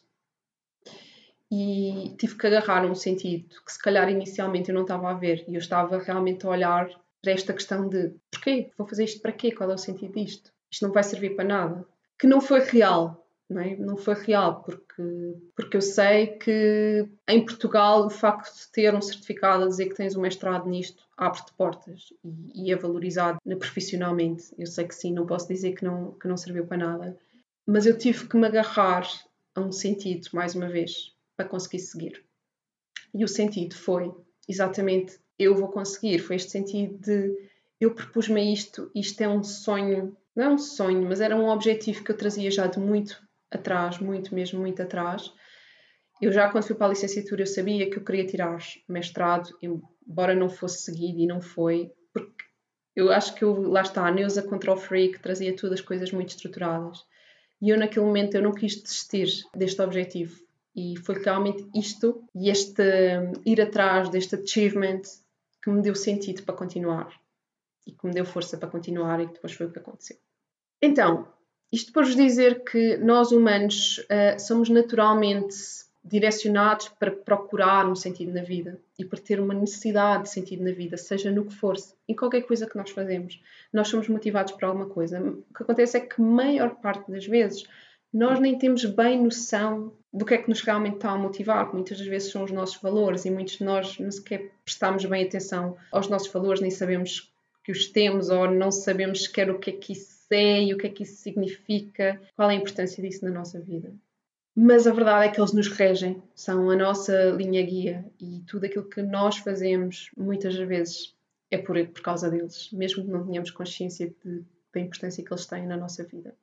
[1.52, 5.44] E tive que agarrar um sentido que, se calhar, inicialmente eu não estava a ver,
[5.48, 6.90] e eu estava realmente a olhar
[7.22, 8.72] para esta questão de porquê?
[8.78, 9.52] Vou fazer isto para quê?
[9.52, 10.52] Qual é o sentido disto?
[10.72, 11.86] Isto não vai servir para nada.
[12.18, 13.76] Que não foi real, não, é?
[13.76, 19.02] não foi real, porque, porque eu sei que em Portugal o facto de ter um
[19.02, 24.46] certificado a dizer que tens um mestrado nisto abre-te portas e, e, é valorizado profissionalmente.
[24.58, 27.18] Eu sei que sim, não posso dizer que não, que não serviu para nada,
[27.68, 29.08] mas eu tive que me agarrar
[29.54, 32.24] a um sentido, mais uma vez, para conseguir seguir.
[33.14, 34.14] E o sentido foi
[34.48, 36.20] exatamente eu vou conseguir.
[36.20, 37.50] Foi este sentido de
[37.80, 41.50] eu propus-me a isto, isto é um sonho, não é um sonho, mas era um
[41.50, 45.34] objetivo que eu trazia já de muito atrás, muito mesmo, muito atrás.
[46.22, 50.36] Eu já quando fui para a licenciatura eu sabia que eu queria tirar mestrado, embora
[50.36, 52.46] não fosse seguido e não foi, porque
[52.96, 56.30] eu acho que eu, lá está, a Neuza Control Freak trazia todas as coisas muito
[56.30, 57.04] estruturadas.
[57.60, 60.51] E eu naquele momento eu não quis desistir deste objetivo.
[60.76, 62.84] E foi realmente isto e este
[63.46, 65.02] ir atrás deste achievement
[65.62, 67.14] que me deu sentido para continuar
[67.86, 70.18] e que me deu força para continuar e que depois foi o que aconteceu.
[70.82, 71.28] Então,
[71.72, 75.56] isto para vos dizer que nós humanos uh, somos naturalmente
[76.04, 80.72] direcionados para procurar um sentido na vida e para ter uma necessidade de sentido na
[80.72, 81.76] vida, seja no que for,
[82.08, 83.40] em qualquer coisa que nós fazemos.
[83.72, 85.22] Nós somos motivados por alguma coisa.
[85.22, 87.64] O que acontece é que, maior parte das vezes,
[88.12, 91.76] nós nem temos bem noção do que é que nos realmente está a motivar, que
[91.76, 95.24] muitas das vezes são os nossos valores e muitos de nós não sequer prestamos bem
[95.24, 97.32] atenção aos nossos valores, nem sabemos
[97.64, 100.78] que os temos ou não sabemos sequer o que é que isso é e o
[100.78, 103.94] que é que isso significa, qual é a importância disso na nossa vida.
[104.54, 108.66] Mas a verdade é que eles nos regem, são a nossa linha guia e tudo
[108.66, 111.16] aquilo que nós fazemos muitas vezes
[111.50, 114.44] é por, por causa deles, mesmo que não tenhamos consciência de,
[114.74, 116.36] da importância que eles têm na nossa vida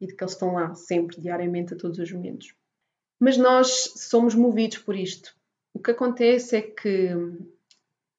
[0.00, 2.54] e de que eles estão lá sempre, diariamente, a todos os momentos.
[3.20, 5.36] Mas nós somos movidos por isto.
[5.74, 7.10] O que acontece é que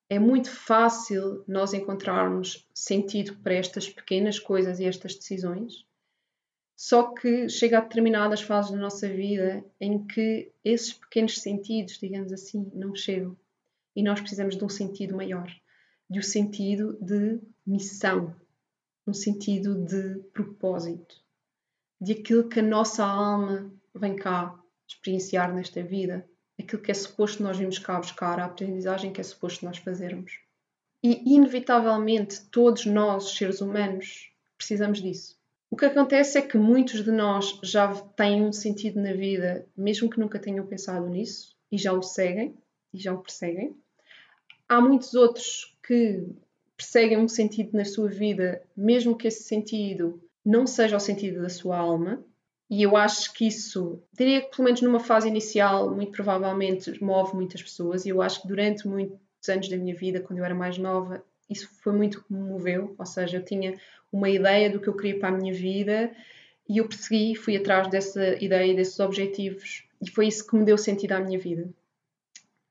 [0.08, 5.86] é muito fácil nós encontrarmos sentido para estas pequenas coisas e estas decisões,
[6.76, 12.32] só que chega a determinadas fases da nossa vida em que esses pequenos sentidos, digamos
[12.32, 13.38] assim, não chegam
[13.96, 15.48] e nós precisamos de um sentido maior,
[16.10, 18.36] de um sentido de missão,
[19.08, 21.16] um sentido de propósito,
[22.00, 24.61] de aquilo que a nossa alma vem cá
[24.92, 26.26] experienciar nesta vida,
[26.60, 30.40] aquilo que é suposto nós virmos cá buscar, a aprendizagem que é suposto nós fazermos.
[31.04, 35.40] E, inevitavelmente, todos nós, seres humanos, precisamos disso.
[35.70, 40.10] O que acontece é que muitos de nós já têm um sentido na vida, mesmo
[40.10, 42.56] que nunca tenham pensado nisso, e já o seguem,
[42.94, 43.76] e já o perseguem.
[44.68, 46.28] Há muitos outros que
[46.76, 51.50] perseguem um sentido na sua vida, mesmo que esse sentido não seja o sentido da
[51.50, 52.24] sua alma,
[52.72, 57.36] e eu acho que isso, diria que pelo menos numa fase inicial, muito provavelmente move
[57.36, 58.06] muitas pessoas.
[58.06, 61.22] E eu acho que durante muitos anos da minha vida, quando eu era mais nova,
[61.50, 62.96] isso foi muito que me moveu.
[62.98, 63.78] Ou seja, eu tinha
[64.10, 66.16] uma ideia do que eu queria para a minha vida
[66.70, 69.84] e eu persegui, fui atrás dessa ideia, desses objetivos.
[70.02, 71.70] E foi isso que me deu sentido à minha vida.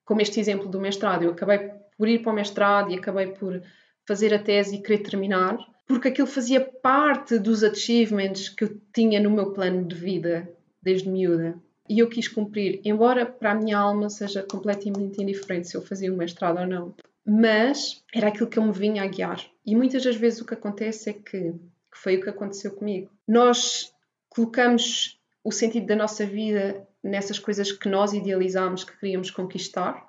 [0.07, 3.63] Como este exemplo do mestrado, eu acabei por ir para o mestrado e acabei por
[4.09, 5.59] fazer a tese e querer terminar
[5.91, 10.49] porque aquilo fazia parte dos achievements que eu tinha no meu plano de vida
[10.81, 11.61] desde miúda.
[11.89, 16.15] E eu quis cumprir, embora para a minha alma seja completamente indiferente se eu fazia
[16.15, 16.95] o mestrado ou não.
[17.27, 19.45] Mas era aquilo que eu me vinha a guiar.
[19.67, 23.11] E muitas das vezes o que acontece é que, que foi o que aconteceu comigo.
[23.27, 23.93] Nós
[24.29, 30.09] colocamos o sentido da nossa vida nessas coisas que nós idealizamos que queríamos conquistar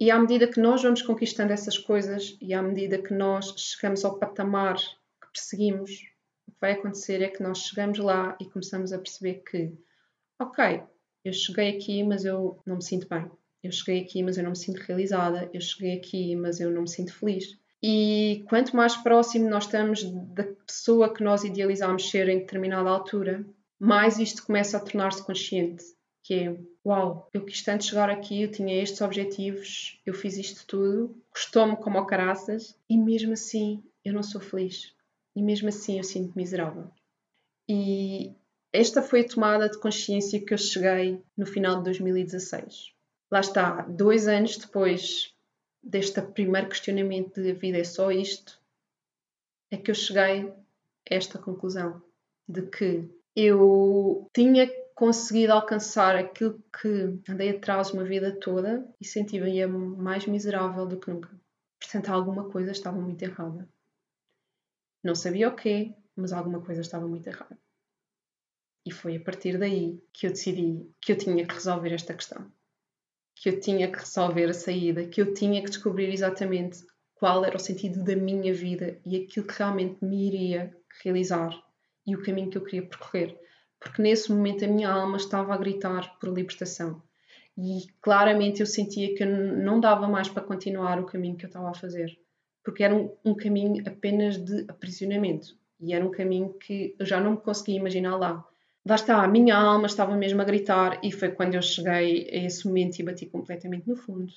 [0.00, 4.02] e à medida que nós vamos conquistando essas coisas e à medida que nós chegamos
[4.02, 5.90] ao patamar que perseguimos,
[6.48, 9.70] o que vai acontecer é que nós chegamos lá e começamos a perceber que,
[10.40, 10.82] ok,
[11.22, 13.30] eu cheguei aqui, mas eu não me sinto bem.
[13.62, 15.50] Eu cheguei aqui, mas eu não me sinto realizada.
[15.52, 17.58] Eu cheguei aqui, mas eu não me sinto feliz.
[17.82, 23.44] E quanto mais próximo nós estamos da pessoa que nós idealizamos ser em determinada altura,
[23.78, 25.84] mais isto começa a tornar-se consciente
[26.22, 30.66] que é uau, eu quis tanto chegar aqui, eu tinha estes objetivos, eu fiz isto
[30.66, 34.94] tudo, custou-me como ao caraças e mesmo assim eu não sou feliz.
[35.34, 36.90] E mesmo assim eu sinto miserável.
[37.68, 38.34] E
[38.72, 42.92] esta foi a tomada de consciência que eu cheguei no final de 2016.
[43.30, 45.34] Lá está, dois anos depois
[45.82, 48.60] deste primeiro questionamento de vida é só isto,
[49.70, 50.54] é que eu cheguei a
[51.06, 52.02] esta conclusão
[52.48, 54.68] de que eu tinha
[55.00, 61.10] conseguido alcançar aquilo que andei atrás uma vida toda e sentia-me mais miserável do que
[61.10, 61.30] nunca.
[61.80, 63.66] Portanto, alguma coisa estava muito errada.
[65.02, 67.58] Não sabia o quê, mas alguma coisa estava muito errada.
[68.84, 72.52] E foi a partir daí que eu decidi que eu tinha que resolver esta questão.
[73.36, 76.84] Que eu tinha que resolver a saída, que eu tinha que descobrir exatamente
[77.14, 81.58] qual era o sentido da minha vida e aquilo que realmente me iria realizar
[82.06, 83.40] e o caminho que eu queria percorrer
[83.80, 87.02] porque nesse momento a minha alma estava a gritar por libertação.
[87.56, 91.48] E claramente eu sentia que eu não dava mais para continuar o caminho que eu
[91.48, 92.16] estava a fazer,
[92.62, 97.20] porque era um, um caminho apenas de aprisionamento e era um caminho que eu já
[97.20, 98.46] não me conseguia imaginar lá.
[98.86, 102.44] Lá está, a minha alma estava mesmo a gritar e foi quando eu cheguei a
[102.46, 104.32] esse momento e bati completamente no fundo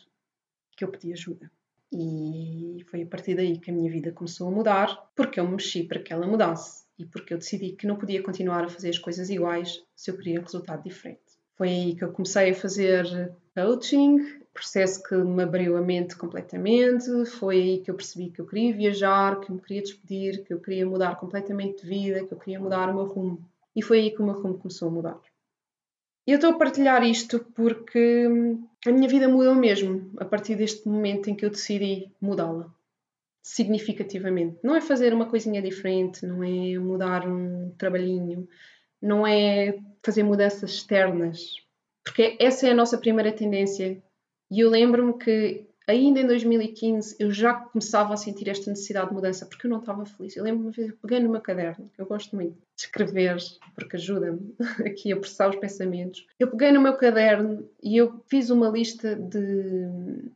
[0.76, 1.52] que eu pedi ajuda.
[1.92, 5.52] E foi a partir daí que a minha vida começou a mudar, porque eu me
[5.52, 8.90] mexi para que ela mudasse e porque eu decidi que não podia continuar a fazer
[8.90, 11.22] as coisas iguais se eu queria um resultado diferente.
[11.56, 17.26] Foi aí que eu comecei a fazer coaching, processo que me abriu a mente completamente.
[17.26, 20.60] Foi aí que eu percebi que eu queria viajar, que me queria despedir, que eu
[20.60, 23.48] queria mudar completamente de vida, que eu queria mudar o meu rumo.
[23.76, 25.20] E foi aí que o meu rumo começou a mudar.
[26.26, 28.28] Eu estou a partilhar isto porque
[28.86, 32.74] a minha vida mudou mesmo a partir deste momento em que eu decidi mudá-la
[33.44, 34.58] significativamente.
[34.64, 38.48] Não é fazer uma coisinha diferente, não é mudar um trabalhinho,
[39.02, 41.58] não é fazer mudanças externas,
[42.04, 44.02] porque essa é a nossa primeira tendência.
[44.50, 49.14] E eu lembro-me que ainda em 2015 eu já começava a sentir esta necessidade de
[49.14, 50.38] mudança porque eu não estava feliz.
[50.38, 53.36] Eu lembro uma vez, eu peguei no meu caderno, eu gosto muito de escrever
[53.76, 54.56] porque ajuda-me
[54.88, 56.26] aqui a processar os pensamentos.
[56.40, 59.90] Eu peguei no meu caderno e eu fiz uma lista de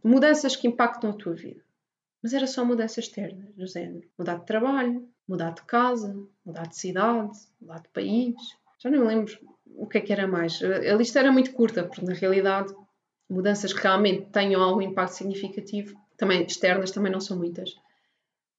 [0.03, 1.66] mudanças que impactam a tua vida.
[2.27, 4.05] Mas era só mudanças externas, do género.
[4.19, 6.13] Mudar de trabalho, mudar de casa,
[6.45, 8.35] mudar de cidade, mudar de país.
[8.83, 9.33] Já não me lembro
[9.65, 10.61] o que é que era mais.
[10.61, 12.75] A lista era muito curta, porque na realidade
[13.29, 17.73] mudanças que realmente tenham algum impacto significativo, também externas, também não são muitas.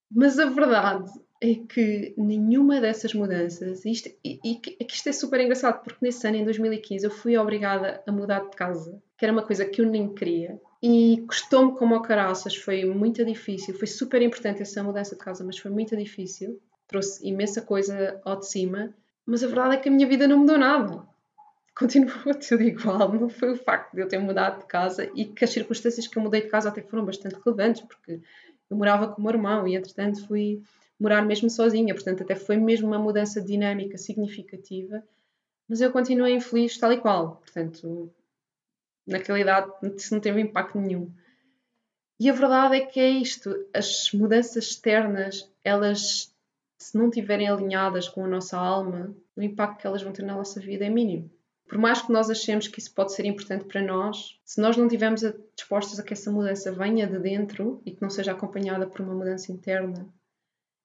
[0.09, 5.11] Mas a verdade é que nenhuma dessas mudanças, isto, e, e, é que isto é
[5.11, 9.25] super engraçado, porque nesse ano, em 2015, eu fui obrigada a mudar de casa, que
[9.25, 10.59] era uma coisa que eu nem queria.
[10.81, 15.43] E custou-me como ao caraças, foi muito difícil, foi super importante essa mudança de casa,
[15.43, 18.93] mas foi muito difícil, trouxe imensa coisa ao de cima,
[19.25, 21.05] mas a verdade é que a minha vida não mudou nada
[21.79, 23.13] continua tudo igual.
[23.13, 26.17] Não foi o facto de eu ter mudado de casa e que as circunstâncias que
[26.17, 28.19] eu mudei de casa até foram bastante relevantes, porque
[28.69, 30.61] eu morava com o meu irmão e, entretanto, fui
[30.99, 31.93] morar mesmo sozinha.
[31.93, 35.01] Portanto, até foi mesmo uma mudança dinâmica significativa.
[35.67, 37.37] Mas eu continuei infeliz tal e qual.
[37.37, 38.11] Portanto,
[39.09, 41.11] na realidade, isso não teve impacto nenhum.
[42.19, 46.33] E a verdade é que é isto: as mudanças externas, elas,
[46.77, 50.35] se não estiverem alinhadas com a nossa alma, o impacto que elas vão ter na
[50.35, 51.29] nossa vida é mínimo
[51.69, 54.87] por mais que nós achemos que isso pode ser importante para nós, se nós não
[54.87, 55.21] estivermos
[55.55, 59.13] dispostos a que essa mudança venha de dentro e que não seja acompanhada por uma
[59.13, 60.11] mudança interna,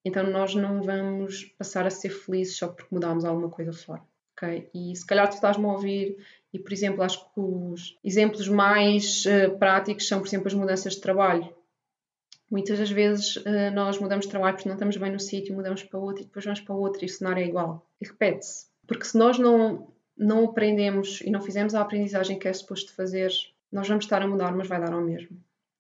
[0.05, 4.03] então nós não vamos passar a ser felizes só porque mudámos alguma coisa fora.
[4.37, 4.69] Okay?
[4.75, 6.19] E se calhar tu estás-me a ouvir
[6.55, 10.95] e, por exemplo, acho que os exemplos mais uh, práticos são, por exemplo, as mudanças
[10.95, 11.53] de trabalho.
[12.49, 15.83] Muitas das vezes uh, nós mudamos de trabalho porque não estamos bem no sítio, mudamos
[15.83, 17.85] para outro e depois vamos para outro e o cenário é igual.
[18.01, 18.67] E repete-se.
[18.87, 23.33] Porque se nós não não aprendemos e não fizemos a aprendizagem que é suposto fazer,
[23.73, 25.37] nós vamos estar a mudar, mas vai dar ao mesmo.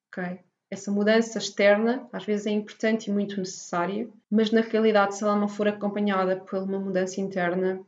[0.08, 0.40] Ok?
[0.68, 5.36] Essa mudança externa às vezes é importante e muito necessária, mas na realidade, se ela
[5.36, 7.80] não for acompanhada por uma mudança interna,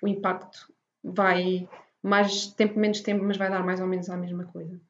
[0.00, 0.72] o impacto
[1.04, 1.68] vai
[2.02, 4.80] mais tempo, menos tempo, mas vai dar mais ou menos a mesma coisa.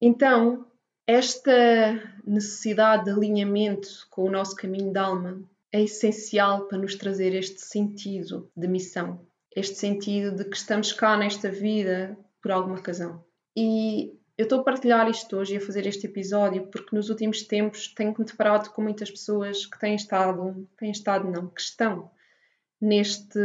[0.00, 0.66] Então,
[1.06, 7.34] esta necessidade de alinhamento com o nosso caminho de alma é essencial para nos trazer
[7.34, 9.20] este sentido de missão,
[9.54, 13.24] este sentido de que estamos cá nesta vida por alguma razão.
[13.56, 17.42] E eu estou a partilhar isto hoje e a fazer este episódio porque nos últimos
[17.42, 22.10] tempos tenho-me deparado com muitas pessoas que têm estado, têm estado não, que estão
[22.80, 23.38] neste,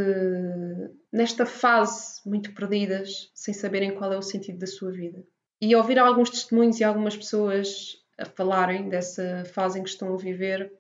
[1.12, 5.24] nesta fase muito perdidas, sem saberem qual é o sentido da sua vida.
[5.62, 10.18] E ouvir alguns testemunhos e algumas pessoas a falarem dessa fase em que estão a
[10.18, 10.72] viver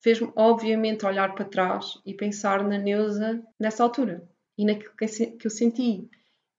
[0.00, 5.50] fez-me obviamente olhar para trás e pensar na Neuza nessa altura e naquilo que eu
[5.50, 6.08] senti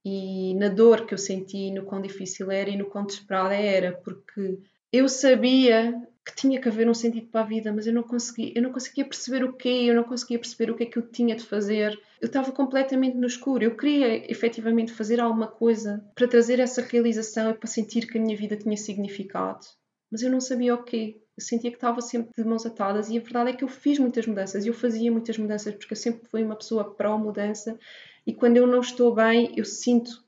[0.06, 3.94] e na dor que eu senti, no quão difícil era e no quão desesperada era,
[3.94, 4.60] porque
[4.92, 8.54] eu sabia que tinha que haver um sentido para a vida, mas eu não conseguia,
[8.56, 11.04] eu não conseguia perceber o quê, eu não conseguia perceber o que é que eu
[11.04, 12.00] tinha de fazer.
[12.22, 13.64] Eu estava completamente no escuro.
[13.64, 18.22] Eu queria efetivamente fazer alguma coisa para trazer essa realização e para sentir que a
[18.22, 19.66] minha vida tinha significado,
[20.10, 23.18] mas eu não sabia o quê eu sentia que estava sempre de mãos atadas e
[23.18, 26.28] a verdade é que eu fiz muitas mudanças, eu fazia muitas mudanças porque eu sempre
[26.30, 27.78] fui uma pessoa pró-mudança
[28.26, 30.24] e quando eu não estou bem, eu sinto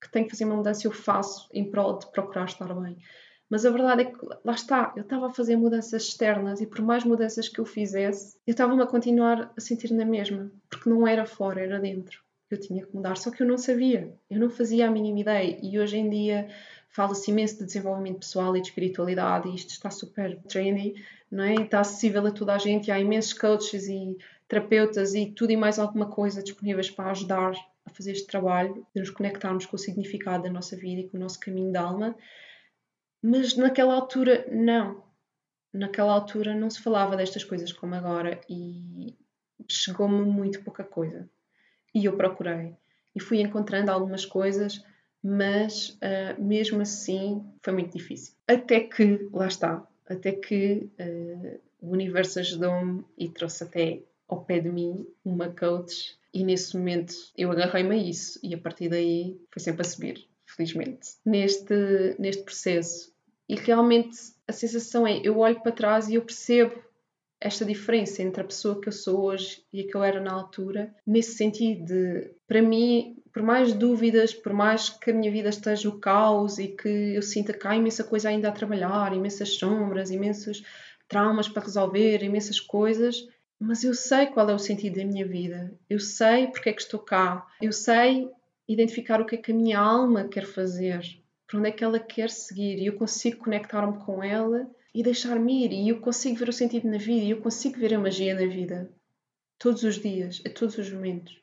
[0.00, 2.96] que tenho que fazer uma mudança, eu faço em prol de procurar estar bem.
[3.50, 6.80] Mas a verdade é que, lá está, eu estava a fazer mudanças externas e por
[6.82, 11.06] mais mudanças que eu fizesse, eu estava-me a continuar a sentir na mesma, porque não
[11.06, 12.22] era fora, era dentro.
[12.48, 15.58] Eu tinha que mudar, só que eu não sabia, eu não fazia a mínima ideia.
[15.60, 16.48] E hoje em dia
[16.90, 20.94] fala-se imenso de desenvolvimento pessoal e de espiritualidade e isto está super trendy,
[21.30, 21.54] não é?
[21.54, 24.16] está acessível a toda a gente há imensos coaches e
[24.48, 27.52] terapeutas e tudo e mais alguma coisa disponíveis para ajudar
[27.84, 31.16] a fazer este trabalho, de nos conectarmos com o significado da nossa vida e com
[31.16, 32.16] o nosso caminho de alma.
[33.22, 35.02] Mas naquela altura, não.
[35.72, 39.16] Naquela altura não se falava destas coisas como agora e
[39.68, 41.28] chegou-me muito pouca coisa.
[41.94, 42.76] E eu procurei.
[43.14, 44.84] E fui encontrando algumas coisas
[45.22, 48.34] mas uh, mesmo assim foi muito difícil.
[48.46, 54.60] Até que, lá está, até que uh, o universo ajudou-me e trouxe até ao pé
[54.60, 59.38] de mim uma coach e nesse momento eu agarrei-me a isso e a partir daí
[59.50, 63.09] foi sempre a subir, felizmente, neste, neste processo.
[63.50, 66.80] E realmente a sensação é, eu olho para trás e eu percebo
[67.40, 70.32] esta diferença entre a pessoa que eu sou hoje e a que eu era na
[70.32, 75.48] altura, nesse sentido de, para mim, por mais dúvidas, por mais que a minha vida
[75.48, 79.56] esteja o caos e que eu sinta que há imensa coisa ainda a trabalhar, imensas
[79.56, 80.62] sombras, imensos
[81.08, 83.26] traumas para resolver, imensas coisas,
[83.58, 86.82] mas eu sei qual é o sentido da minha vida, eu sei porque é que
[86.82, 88.28] estou cá, eu sei
[88.68, 91.19] identificar o que é que a minha alma quer fazer,
[91.50, 95.64] para onde é que ela quer seguir e eu consigo conectar-me com ela e deixar-me
[95.64, 98.34] ir e eu consigo ver o sentido na vida e eu consigo ver a magia
[98.34, 98.88] na vida
[99.58, 101.42] todos os dias, a todos os momentos.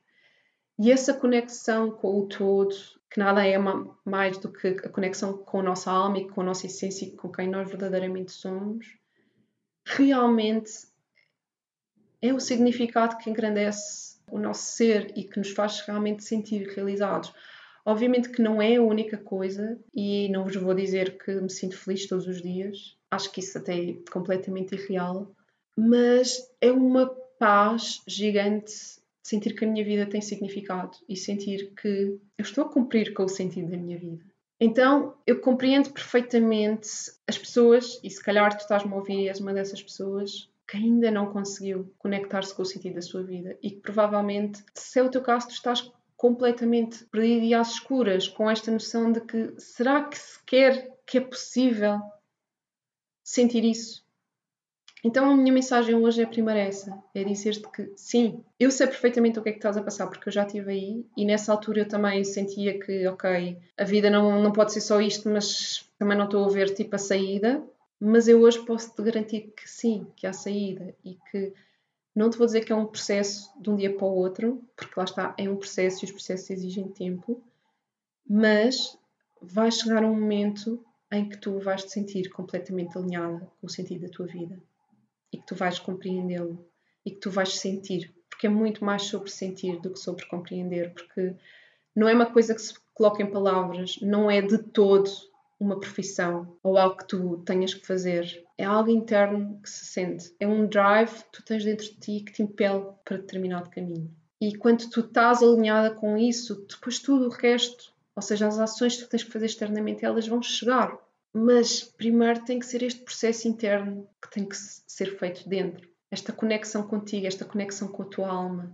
[0.80, 2.74] E essa conexão com o todo,
[3.12, 3.58] que nada é
[4.05, 7.12] mais do que a conexão com a nossa alma e com a nossa essência e
[7.12, 8.88] com quem nós verdadeiramente somos,
[9.86, 10.72] realmente
[12.22, 17.34] é o significado que engrandece o nosso ser e que nos faz realmente sentir realizados.
[17.88, 21.77] Obviamente que não é a única coisa e não vos vou dizer que me sinto
[21.77, 25.31] feliz todos os dias, acho que isso até é completamente irreal,
[25.73, 27.07] mas é uma
[27.39, 28.73] paz gigante
[29.23, 33.23] sentir que a minha vida tem significado e sentir que eu estou a cumprir com
[33.23, 34.25] o sentido da minha vida.
[34.59, 36.89] Então eu compreendo perfeitamente
[37.25, 40.75] as pessoas, e se calhar tu estás-me a ouvir e és uma dessas pessoas, que
[40.75, 45.03] ainda não conseguiu conectar-se com o sentido da sua vida e que provavelmente, se é
[45.03, 49.53] o teu caso, tu estás completamente perdido e às escuras com esta noção de que
[49.59, 52.01] será que sequer que é possível
[53.24, 54.05] sentir isso?
[55.03, 58.88] Então a minha mensagem hoje é a primeira essa, é dizer-te que sim, eu sei
[58.88, 61.51] perfeitamente o que é que estás a passar, porque eu já estive aí e nessa
[61.51, 65.88] altura eu também sentia que, ok, a vida não, não pode ser só isto, mas
[65.99, 67.63] também não estou a ver tipo a saída,
[67.99, 71.53] mas eu hoje posso te garantir que sim, que há saída e que
[72.18, 74.93] não te vou dizer que é um processo de um dia para o outro, porque
[74.97, 77.43] lá está, é um processo e os processos exigem tempo,
[78.28, 78.97] mas
[79.39, 84.07] vai chegar um momento em que tu vais te sentir completamente alinhada com o sentido
[84.07, 84.59] da tua vida
[85.32, 86.68] e que tu vais compreendê-lo
[87.05, 90.95] e que tu vais sentir, porque é muito mais sobre sentir do que sobre compreender,
[90.95, 91.36] porque
[91.95, 95.07] não é uma coisa que se coloca em palavras, não é de todo
[95.59, 98.43] uma profissão ou algo que tu tenhas que fazer.
[98.58, 100.36] É algo interno que se sente.
[100.39, 104.12] É um drive que tu tens dentro de ti que te impele para determinado caminho.
[104.41, 108.95] E quando tu estás alinhada com isso, depois tudo o resto, ou seja, as ações
[108.95, 110.97] que tu tens que fazer externamente, elas vão chegar.
[111.32, 115.88] Mas primeiro tem que ser este processo interno que tem que ser feito dentro.
[116.10, 118.74] Esta conexão contigo, esta conexão com a tua alma.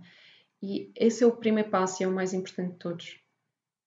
[0.62, 3.18] E esse é o primeiro passo e é o mais importante de todos.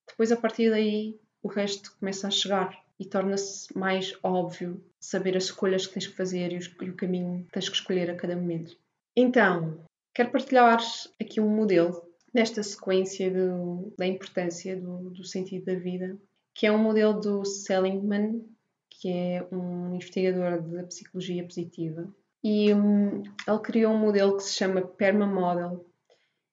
[0.07, 5.45] Depois, a partir daí, o resto começa a chegar e torna-se mais óbvio saber as
[5.45, 8.75] escolhas que tens que fazer e, o caminho que tens que escolher a cada momento.
[9.15, 9.79] Então,
[10.13, 10.79] quero partilhar
[11.19, 12.01] aqui um modelo
[12.33, 16.17] nesta sequência do, da importância do, do, sentido da vida,
[16.53, 18.45] que é um modelo do Seligman,
[18.89, 22.07] que é um investigador da psicologia positiva.
[22.43, 25.85] E um, ele criou um modelo que se chama PERMA Model,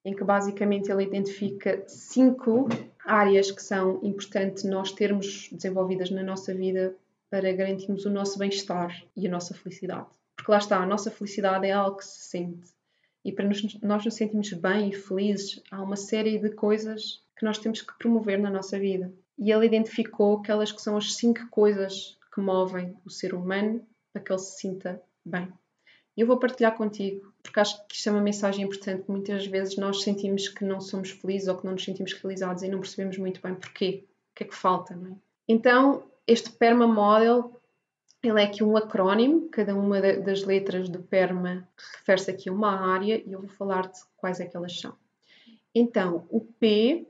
[0.04, 2.68] em que basicamente ele identifica cinco
[3.04, 6.96] áreas que são importantes nós termos desenvolvidas na nossa vida
[7.30, 10.06] para garantirmos o nosso bem-estar e a nossa felicidade.
[10.36, 12.68] Porque lá está, a nossa felicidade é algo que se sente.
[13.24, 17.44] E para nos, nós nos sentirmos bem e felizes, há uma série de coisas que
[17.44, 19.12] nós temos que promover na nossa vida.
[19.38, 24.22] E ele identificou aquelas que são as cinco coisas que movem o ser humano para
[24.22, 25.52] que ele se sinta bem.
[26.16, 29.04] E eu vou partilhar contigo, porque acho que isto é uma mensagem importante.
[29.08, 32.68] Muitas vezes nós sentimos que não somos felizes ou que não nos sentimos realizados e
[32.68, 35.14] não percebemos muito bem porquê, o que é que falta, não é?
[35.48, 37.60] Então, este PERMA Model,
[38.22, 42.92] ele é aqui um acrónimo, cada uma das letras do PERMA refere-se aqui a uma
[42.92, 44.96] área e eu vou falar-te quais é que elas são.
[45.74, 47.06] Então, o P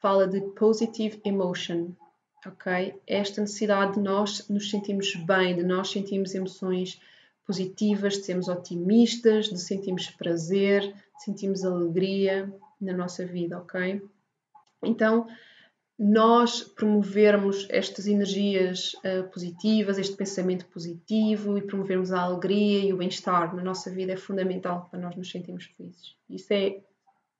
[0.00, 1.92] fala de Positive Emotion,
[2.44, 2.98] ok?
[3.06, 7.00] Esta necessidade de nós nos sentirmos bem, de nós sentirmos emoções
[7.50, 12.48] positivas, de sermos otimistas, de sentirmos prazer, de sentirmos alegria
[12.80, 14.00] na nossa vida, ok?
[14.84, 15.26] Então,
[15.98, 22.98] nós promovermos estas energias uh, positivas, este pensamento positivo e promovermos a alegria e o
[22.98, 26.14] bem-estar na nossa vida é fundamental para nós nos sentirmos felizes.
[26.30, 26.78] Isso é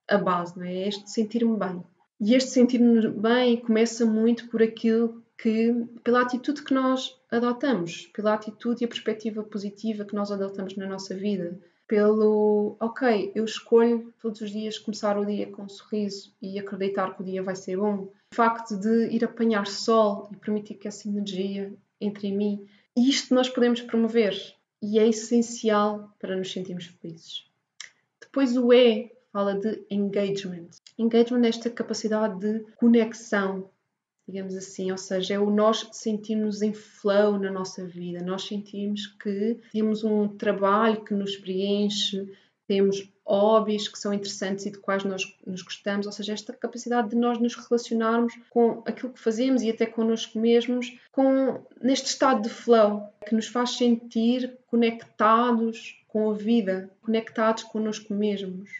[0.08, 0.74] a base, não é?
[0.74, 1.84] é este sentir-me bem.
[2.20, 8.34] E este sentir-me bem começa muito por aquilo que, pela atitude que nós adotamos, pela
[8.34, 14.14] atitude e a perspectiva positiva que nós adotamos na nossa vida, pelo, ok, eu escolho
[14.20, 17.56] todos os dias começar o dia com um sorriso e acreditar que o dia vai
[17.56, 18.12] ser bom.
[18.32, 22.66] O facto de ir apanhar sol e permitir que essa energia entre em mim.
[22.96, 24.34] Isto nós podemos promover
[24.80, 27.44] e é essencial para nos sentirmos felizes.
[28.20, 30.68] Depois o E fala de engagement.
[30.96, 33.68] Engagement é esta capacidade de conexão
[34.26, 39.06] digamos assim, ou seja, é o nós sentirmos em flow na nossa vida, nós sentirmos
[39.06, 42.32] que temos um trabalho que nos preenche,
[42.66, 47.10] temos hobbies que são interessantes e de quais nós nos gostamos, ou seja, esta capacidade
[47.10, 52.42] de nós nos relacionarmos com aquilo que fazemos e até connosco mesmos, com neste estado
[52.42, 58.70] de flow que nos faz sentir conectados com a vida, conectados connosco mesmos.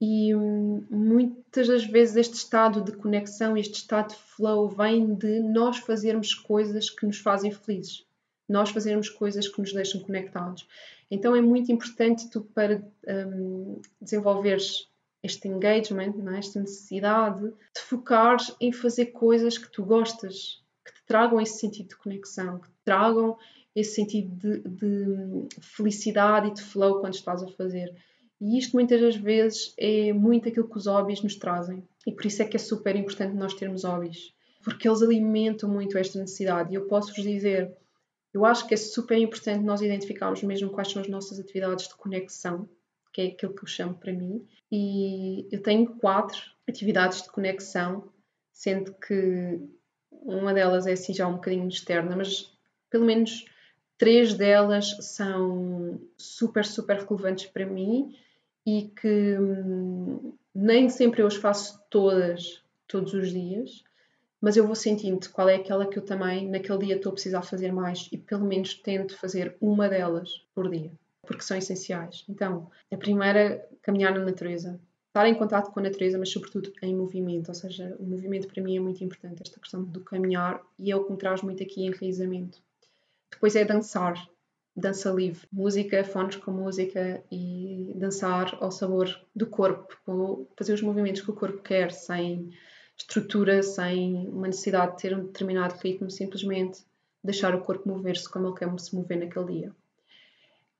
[0.00, 5.40] E hum, muitas das vezes este estado de conexão, este estado de flow, vem de
[5.40, 8.04] nós fazermos coisas que nos fazem felizes,
[8.48, 10.68] nós fazermos coisas que nos deixam conectados.
[11.10, 14.88] Então é muito importante tu, para um, desenvolveres
[15.22, 16.38] este engagement, é?
[16.38, 21.88] esta necessidade de focar em fazer coisas que tu gostas, que te tragam esse sentido
[21.88, 23.36] de conexão, que te tragam
[23.74, 27.94] esse sentido de, de felicidade e de flow quando estás a fazer.
[28.40, 31.86] E isto muitas das vezes é muito aquilo que os hobbies nos trazem.
[32.06, 34.32] E por isso é que é super importante nós termos hobbies.
[34.62, 36.72] Porque eles alimentam muito esta necessidade.
[36.72, 37.74] E eu posso vos dizer,
[38.34, 41.94] eu acho que é super importante nós identificarmos mesmo quais são as nossas atividades de
[41.94, 42.68] conexão,
[43.12, 44.46] que é aquilo que eu chamo para mim.
[44.70, 48.10] E eu tenho quatro atividades de conexão,
[48.52, 49.60] sendo que
[50.10, 52.52] uma delas é assim já um bocadinho externa, mas
[52.90, 53.46] pelo menos
[53.98, 58.14] três delas são super, super relevantes para mim
[58.64, 63.84] e que hum, nem sempre eu as faço todas, todos os dias,
[64.40, 67.42] mas eu vou sentindo qual é aquela que eu também naquele dia estou a precisar
[67.42, 70.92] fazer mais e pelo menos tento fazer uma delas por dia,
[71.22, 72.24] porque são essenciais.
[72.28, 74.80] Então, a primeira, caminhar na natureza.
[75.08, 78.62] Estar em contato com a natureza, mas sobretudo em movimento, ou seja, o movimento para
[78.62, 81.62] mim é muito importante, esta questão do caminhar, e é o que me traz muito
[81.62, 82.60] aqui enraizamento.
[83.30, 84.14] Depois é dançar,
[84.74, 89.96] dança livre, música, fones com música e dançar ao sabor do corpo,
[90.56, 92.50] fazer os movimentos que o corpo quer, sem
[92.96, 96.84] estrutura, sem uma necessidade de ter um determinado ritmo, simplesmente
[97.22, 99.76] deixar o corpo mover-se como ele quer se mover naquele dia.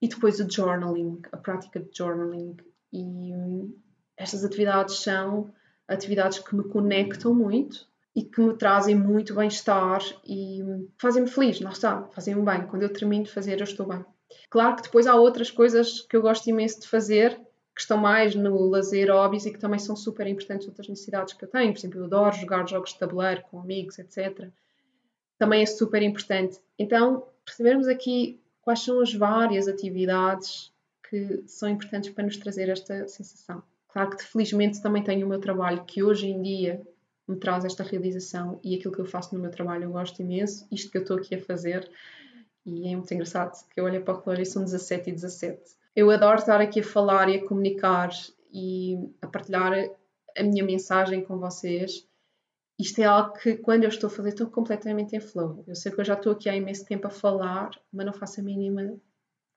[0.00, 2.56] E depois o journaling, a prática de journaling.
[2.92, 3.02] E
[3.34, 3.76] hum,
[4.16, 5.52] estas atividades são
[5.88, 10.62] atividades que me conectam muito e que me trazem muito bem-estar e
[10.96, 12.66] fazem-me feliz, lá está, fazem-me bem.
[12.66, 14.02] Quando eu termino de fazer, eu estou bem.
[14.48, 17.38] Claro que depois há outras coisas que eu gosto imenso de fazer,
[17.74, 21.44] que estão mais no lazer, hobbies e que também são super importantes outras necessidades que
[21.44, 21.70] eu tenho.
[21.74, 24.48] Por exemplo, eu adoro jogar jogos de tabuleiro com amigos, etc.
[25.38, 26.58] Também é super importante.
[26.78, 30.72] Então, percebermos aqui quais são as várias atividades
[31.10, 33.62] que são importantes para nos trazer esta sensação.
[33.88, 36.80] Claro que felizmente também tenho o meu trabalho que hoje em dia
[37.28, 40.66] me traz esta realização e aquilo que eu faço no meu trabalho eu gosto imenso,
[40.70, 41.90] isto que eu estou aqui a fazer
[42.66, 45.76] e é muito engraçado que eu olho para o relógio e são 17 e 17.
[45.94, 48.10] Eu adoro estar aqui a falar e a comunicar
[48.52, 49.72] e a partilhar
[50.36, 52.06] a minha mensagem com vocês.
[52.78, 55.64] Isto é algo que quando eu estou a fazer estou completamente em flow.
[55.66, 58.40] Eu sei que eu já estou aqui há imenso tempo a falar, mas não faço
[58.40, 58.98] a mínima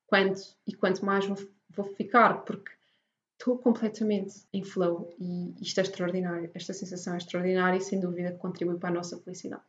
[0.05, 0.35] quando
[0.67, 1.37] e quanto mais vou,
[1.69, 2.71] vou ficar, porque
[3.39, 6.51] estou completamente em flow e isto é extraordinário.
[6.53, 9.63] Esta sensação é extraordinária e sem dúvida contribui para a nossa felicidade.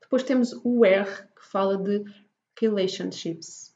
[0.00, 2.04] Depois temos o R, que fala de
[2.60, 3.72] relationships.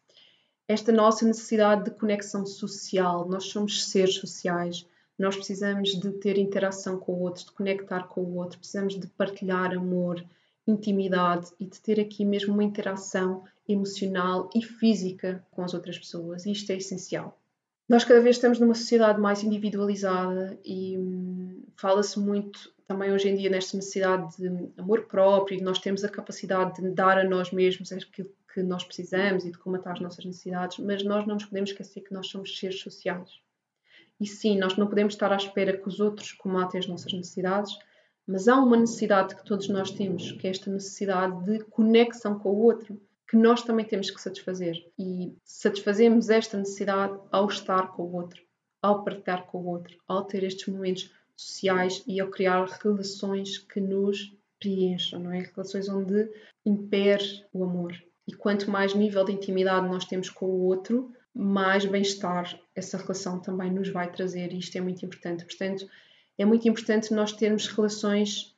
[0.67, 4.85] Esta nossa necessidade de conexão social, nós somos seres sociais,
[5.17, 9.07] nós precisamos de ter interação com o outro, de conectar com o outro, precisamos de
[9.07, 10.25] partilhar amor,
[10.67, 16.47] intimidade e de ter aqui mesmo uma interação emocional e física com as outras pessoas.
[16.47, 17.39] Isto é essencial.
[17.89, 23.37] Nós cada vez estamos numa sociedade mais individualizada e hum, fala-se muito também hoje em
[23.37, 27.51] dia nesta necessidade de amor próprio de nós termos a capacidade de dar a nós
[27.51, 31.45] mesmos aquilo que nós precisamos e de comatar as nossas necessidades, mas nós não nos
[31.45, 33.29] podemos esquecer que nós somos seres sociais.
[34.21, 37.77] E sim, nós não podemos estar à espera que os outros comatem as nossas necessidades,
[38.27, 42.51] mas há uma necessidade que todos nós temos, que é esta necessidade de conexão com
[42.51, 42.99] o outro
[43.35, 44.89] que nós também temos que satisfazer.
[44.97, 48.41] E satisfazemos esta necessidade ao estar com o outro,
[48.81, 53.81] ao partilhar com o outro, ao ter estes momentos sociais e ao criar relações que
[53.81, 55.51] nos preencham, não é?
[55.53, 56.31] Relações onde
[56.65, 57.93] impere o amor.
[58.25, 63.41] E quanto mais nível de intimidade nós temos com o outro, mais bem-estar essa relação
[63.41, 65.45] também nos vai trazer, e isto é muito importante.
[65.45, 65.91] Portanto,
[66.39, 68.55] é muito importante nós termos relações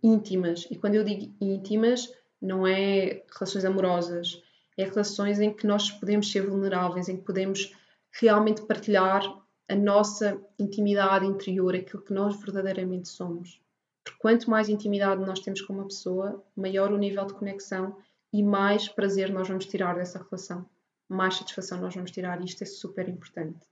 [0.00, 0.68] íntimas.
[0.70, 2.08] E quando eu digo íntimas,
[2.42, 4.42] não é relações amorosas,
[4.76, 7.72] é relações em que nós podemos ser vulneráveis, em que podemos
[8.10, 9.22] realmente partilhar
[9.68, 13.60] a nossa intimidade interior, aquilo que nós verdadeiramente somos.
[14.04, 17.96] Porque quanto mais intimidade nós temos com uma pessoa, maior o nível de conexão
[18.32, 20.68] e mais prazer nós vamos tirar dessa relação,
[21.08, 23.71] mais satisfação nós vamos tirar, isto é super importante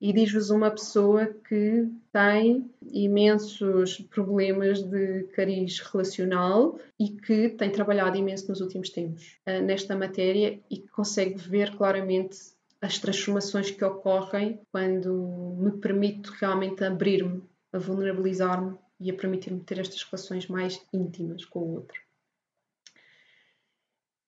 [0.00, 8.16] e diz-vos uma pessoa que tem imensos problemas de cariz relacional e que tem trabalhado
[8.16, 12.38] imenso nos últimos tempos uh, nesta matéria e que consegue ver claramente
[12.80, 17.42] as transformações que ocorrem quando me permito realmente abrir-me,
[17.72, 22.00] a vulnerabilizar-me e a permitir-me ter estas relações mais íntimas com o outro.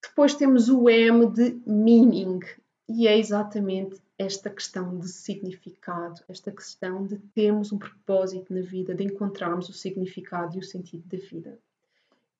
[0.02, 2.40] Depois temos o M de meaning,
[2.88, 8.94] e é exatamente esta questão de significado, esta questão de termos um propósito na vida,
[8.94, 11.58] de encontrarmos o significado e o sentido da vida.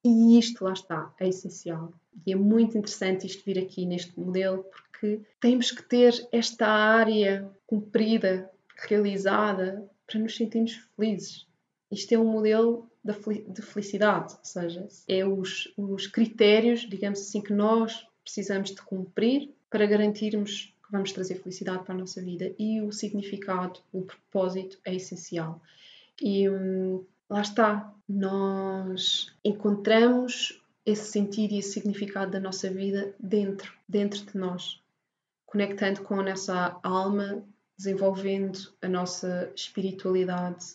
[0.05, 1.91] E isto, lá está, é essencial.
[2.26, 7.51] E é muito interessante isto vir aqui neste modelo, porque temos que ter esta área
[7.66, 11.47] cumprida, realizada, para nos sentirmos felizes.
[11.91, 17.55] Isto é um modelo de felicidade, ou seja, é os, os critérios, digamos assim, que
[17.55, 22.82] nós precisamos de cumprir para garantirmos que vamos trazer felicidade para a nossa vida e
[22.82, 25.62] o significado, o propósito é essencial.
[26.20, 33.72] E hum, lá está, nós encontramos esse sentido e esse significado da nossa vida dentro,
[33.88, 34.82] dentro de nós,
[35.47, 37.45] conectando com a nossa alma,
[37.78, 40.74] desenvolvendo a nossa espiritualidade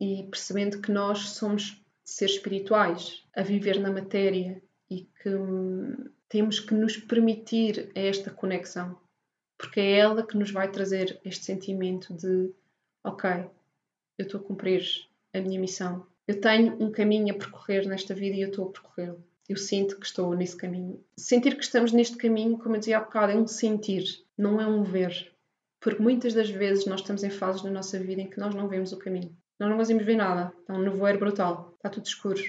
[0.00, 4.60] e percebendo que nós somos seres espirituais a viver na matéria
[4.90, 8.98] e que hum, temos que nos permitir esta conexão,
[9.58, 12.50] porque é ela que nos vai trazer este sentimento de
[13.04, 13.50] ok,
[14.16, 14.84] eu estou a cumprir
[15.34, 16.06] a minha missão.
[16.26, 19.24] Eu tenho um caminho a percorrer nesta vida e eu estou a percorrê-lo.
[19.48, 21.02] Eu sinto que estou nesse caminho.
[21.16, 24.04] Sentir que estamos neste caminho, como eu dizia há bocado, é um sentir,
[24.36, 25.32] não é um ver.
[25.80, 28.68] Porque muitas das vezes nós estamos em fases da nossa vida em que nós não
[28.68, 29.34] vemos o caminho.
[29.58, 30.52] Nós não conseguimos ver nada.
[30.60, 31.72] Está um nevoeiro brutal.
[31.76, 32.42] Está tudo escuro.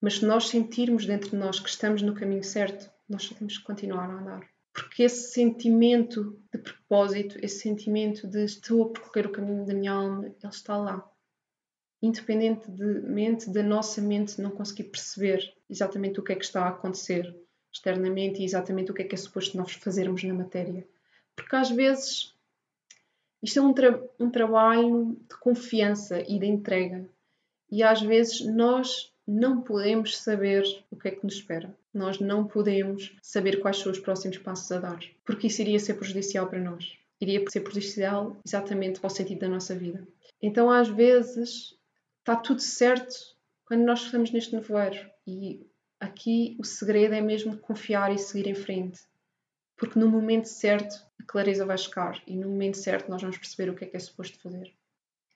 [0.00, 3.58] Mas se nós sentirmos dentro de nós que estamos no caminho certo, nós só temos
[3.58, 4.48] que continuar a andar.
[4.72, 9.92] Porque esse sentimento de propósito, esse sentimento de estou a percorrer o caminho da minha
[9.92, 11.10] alma, ele está lá.
[12.02, 17.36] Independentemente da nossa mente não conseguir perceber exatamente o que é que está a acontecer
[17.72, 20.86] externamente e exatamente o que é que é suposto nós fazermos na matéria.
[21.36, 22.34] Porque às vezes
[23.42, 27.08] isto é um, tra um trabalho de confiança e de entrega.
[27.70, 31.74] E às vezes nós não podemos saber o que é que nos espera.
[31.92, 35.94] Nós não podemos saber quais são os próximos passos a dar, porque isso iria ser
[35.94, 36.96] prejudicial para nós.
[37.20, 40.06] Iria ser prejudicial exatamente para o sentido da nossa vida.
[40.40, 41.74] Então, às vezes,
[42.20, 43.14] está tudo certo
[43.66, 45.10] quando nós estamos neste nevoeiro.
[45.26, 45.66] E
[45.98, 49.00] aqui o segredo é mesmo confiar e seguir em frente.
[49.76, 53.70] Porque no momento certo a clareza vai chegar e no momento certo nós vamos perceber
[53.70, 54.72] o que é que é suposto fazer.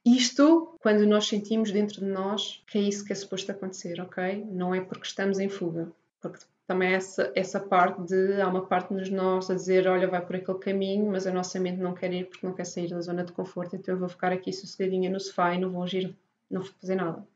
[0.05, 4.45] Isto quando nós sentimos dentro de nós que é isso que é suposto acontecer, ok?
[4.51, 5.91] Não é porque estamos em fuga.
[6.29, 8.41] Porque também essa, essa parte de.
[8.41, 11.61] Há uma parte nos nós a dizer: olha, vai por aquele caminho, mas a nossa
[11.61, 14.09] mente não quer ir porque não quer sair da zona de conforto, então eu vou
[14.09, 16.17] ficar aqui sossegadinha no sofá e não vou agir,
[16.51, 17.27] não vou fazer nada.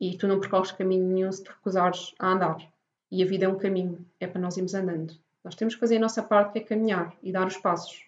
[0.00, 2.72] E tu não percorres caminho nenhum se te recusares a andar.
[3.10, 5.14] E a vida é um caminho, é para nós irmos andando.
[5.44, 8.06] Nós temos que fazer a nossa parte, que é caminhar e dar os passos.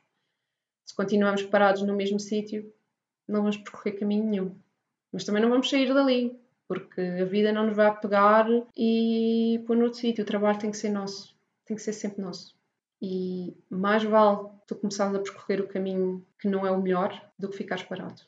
[0.85, 2.73] Se continuamos parados no mesmo sítio,
[3.29, 4.57] não vamos percorrer caminho nenhum.
[5.13, 8.47] Mas também não vamos sair dali, porque a vida não nos vai pegar
[8.77, 10.23] e pôr no outro sítio.
[10.23, 12.55] O trabalho tem que ser nosso, tem que ser sempre nosso.
[13.01, 17.49] E mais vale tu começares a percorrer o caminho que não é o melhor do
[17.49, 18.23] que ficares parado.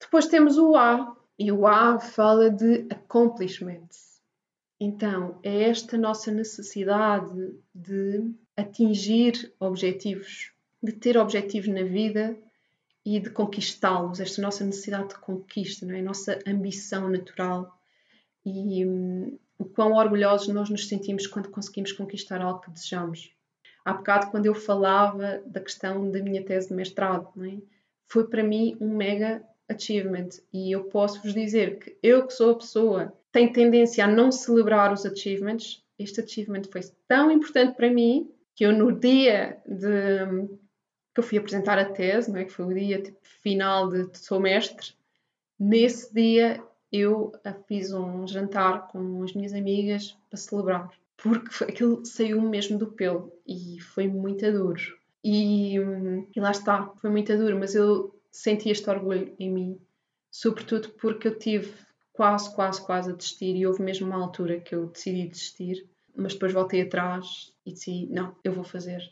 [0.00, 3.88] Depois temos o A, e o A fala de accomplishment.
[4.80, 12.36] Então, é esta nossa necessidade de atingir objetivos, de ter objetivos na vida
[13.04, 16.00] e de conquistá-los, esta nossa necessidade de conquista, não é?
[16.00, 17.76] a nossa ambição natural
[18.44, 23.32] e hum, o quão orgulhosos nós nos sentimos quando conseguimos conquistar algo que desejamos.
[23.84, 27.58] Há bocado, quando eu falava da questão da minha tese de mestrado, é?
[28.06, 32.50] foi para mim um mega achievement e eu posso vos dizer que eu que sou
[32.52, 37.90] a pessoa tem tendência a não celebrar os achievements, este achievement foi tão importante para
[37.90, 40.58] mim que eu no dia de hum,
[41.14, 42.44] que eu fui apresentar a tese, não é?
[42.44, 44.94] que foi o dia tipo, final de, de sou mestre,
[45.58, 47.32] nesse dia eu
[47.66, 53.32] fiz um jantar com as minhas amigas para celebrar, porque aquilo saiu mesmo do pelo
[53.46, 54.98] e foi muito duro.
[55.24, 59.80] E, e lá está, foi muito duro, mas eu senti este orgulho em mim,
[60.30, 61.72] sobretudo porque eu tive
[62.12, 66.34] quase, quase, quase a desistir e houve mesmo uma altura que eu decidi desistir, mas
[66.34, 69.02] depois voltei atrás e decidi, não, eu vou fazer.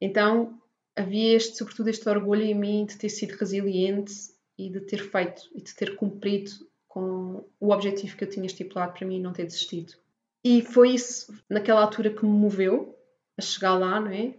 [0.00, 0.58] Então
[1.00, 4.12] havia este, sobretudo este orgulho em mim de ter sido resiliente
[4.56, 6.50] e de ter feito e de ter cumprido
[6.86, 9.94] com o objetivo que eu tinha estipulado para mim e não ter desistido.
[10.42, 12.98] E foi isso, naquela altura, que me moveu
[13.38, 14.34] a chegar lá, não é?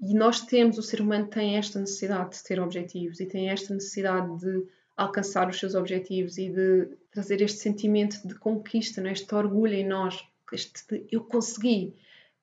[0.00, 3.72] E nós temos, o ser humano tem esta necessidade de ter objetivos e tem esta
[3.72, 9.12] necessidade de alcançar os seus objetivos e de trazer este sentimento de conquista, não é?
[9.12, 11.94] este orgulho em nós, este eu consegui.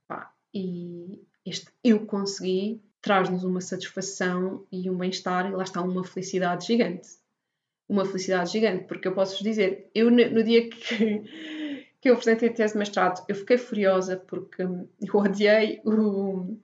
[0.08, 6.04] Pá, e este eu consegui traz-nos uma satisfação e um bem-estar e lá está uma
[6.04, 7.10] felicidade gigante.
[7.88, 11.24] Uma felicidade gigante, porque eu posso vos dizer, eu no dia que,
[12.00, 16.58] que eu apresentei a tese de mestrado, eu fiquei furiosa porque eu odiei o,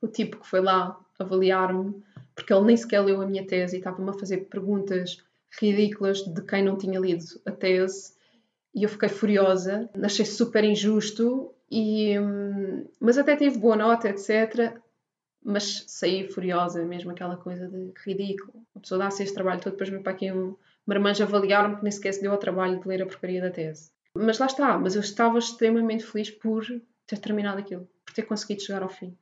[0.00, 2.02] o tipo que foi lá avaliar-me,
[2.34, 5.22] porque ele nem sequer leu a minha tese e estava-me a fazer perguntas
[5.60, 8.12] ridículas de quem não tinha lido a tese.
[8.74, 14.76] E eu fiquei furiosa, achei super injusto, e, hum, mas até tive boa nota, etc.
[15.44, 18.64] Mas saí furiosa, mesmo aquela coisa de ridículo.
[18.74, 21.92] A pessoa dá-se este trabalho todo, depois me para aqui um marmanjo avaliar-me que nem
[21.92, 23.90] sequer se deu ao trabalho de ler a porcaria da tese.
[24.16, 26.64] Mas lá está, mas eu estava extremamente feliz por
[27.06, 29.16] ter terminado aquilo, por ter conseguido chegar ao fim.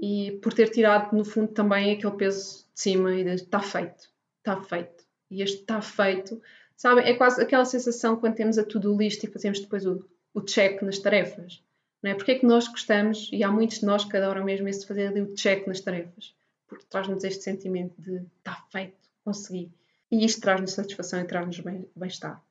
[0.00, 4.08] E por ter tirado, no fundo, também aquele peso de cima e de está feito,
[4.38, 5.04] está feito.
[5.30, 6.40] E este está feito,
[6.76, 7.04] sabem?
[7.06, 10.82] É quase aquela sensação quando temos a tudo list e fazemos depois o, o check
[10.82, 11.62] nas tarefas.
[12.04, 12.14] Não é?
[12.14, 15.06] Porque é que nós gostamos, e há muitos de nós que adoram mesmo esse fazer
[15.06, 16.34] ali o check nas tarefas,
[16.68, 19.72] porque traz-nos este sentimento de está feito, consegui.
[20.10, 21.60] E isto traz-nos satisfação e traz-nos
[21.96, 22.44] bem-estar.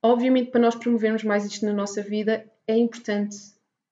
[0.00, 3.36] Obviamente, para nós promovermos mais isto na nossa vida, é importante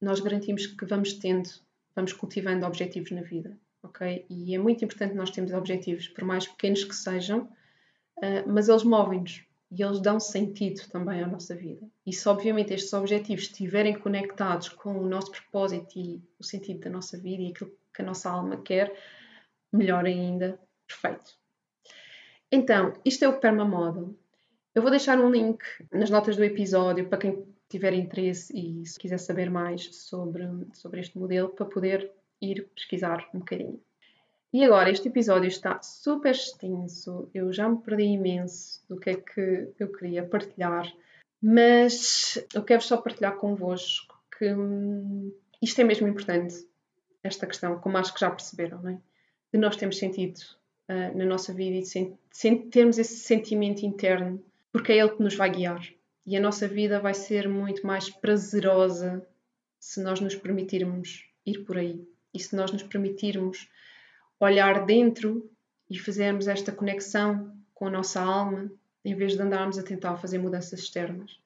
[0.01, 1.51] nós garantirmos que vamos tendo,
[1.93, 4.25] vamos cultivando objetivos na vida, ok?
[4.31, 7.49] E é muito importante nós termos objetivos, por mais pequenos que sejam,
[8.19, 11.87] uh, mas eles movem-nos e eles dão sentido também à nossa vida.
[12.05, 16.91] E se, obviamente, estes objetivos estiverem conectados com o nosso propósito e o sentido da
[16.91, 18.93] nossa vida e aquilo que a nossa alma quer,
[19.73, 21.39] melhor ainda, perfeito.
[22.51, 24.15] Então, isto é o Perma Model.
[24.75, 25.63] Eu vou deixar um link
[25.93, 30.45] nas notas do episódio para quem tiver interesse e se quiser saber mais sobre,
[30.75, 32.11] sobre este modelo, para poder
[32.41, 33.81] ir pesquisar um bocadinho.
[34.53, 39.15] E agora, este episódio está super extenso, eu já me perdi imenso do que é
[39.15, 40.93] que eu queria partilhar,
[41.41, 45.33] mas eu quero só partilhar convosco que hum,
[45.63, 46.67] isto é mesmo importante,
[47.23, 48.99] esta questão, como acho que já perceberam, não é?
[49.53, 50.41] De nós termos sentido
[50.89, 52.17] uh, na nossa vida e de,
[52.51, 54.43] de termos esse sentimento interno
[54.73, 55.87] porque é Ele que nos vai guiar.
[56.27, 59.27] E a nossa vida vai ser muito mais prazerosa
[59.79, 63.69] se nós nos permitirmos ir por aí e se nós nos permitirmos
[64.41, 65.51] olhar dentro
[65.89, 68.71] e fazermos esta conexão com a nossa alma
[69.05, 71.39] em vez de andarmos a tentar fazer mudanças externas.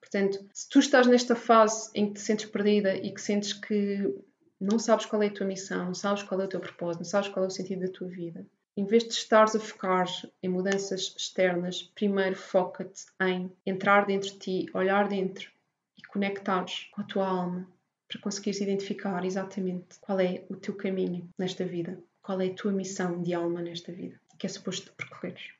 [0.00, 4.14] Portanto, se tu estás nesta fase em que te sentes perdida e que sentes que
[4.60, 7.04] não sabes qual é a tua missão, não sabes qual é o teu propósito, não
[7.08, 8.46] sabes qual é o sentido da tua vida,
[8.76, 10.06] em vez de estares a focar
[10.42, 15.50] em mudanças externas, primeiro foca-te em entrar dentro de ti, olhar dentro
[15.98, 17.68] e conectares com a tua alma
[18.08, 22.72] para conseguires identificar exatamente qual é o teu caminho nesta vida, qual é a tua
[22.72, 25.50] missão de alma nesta vida, que é suposto percorreres.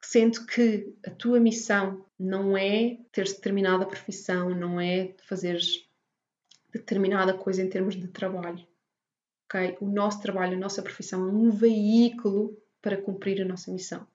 [0.00, 5.88] Sendo que a tua missão não é ter determinada profissão, não é fazeres
[6.72, 8.66] determinada coisa em termos de trabalho.
[9.46, 9.76] Okay?
[9.80, 14.06] O nosso trabalho, a nossa profissão é um veículo para cumprir a nossa missão.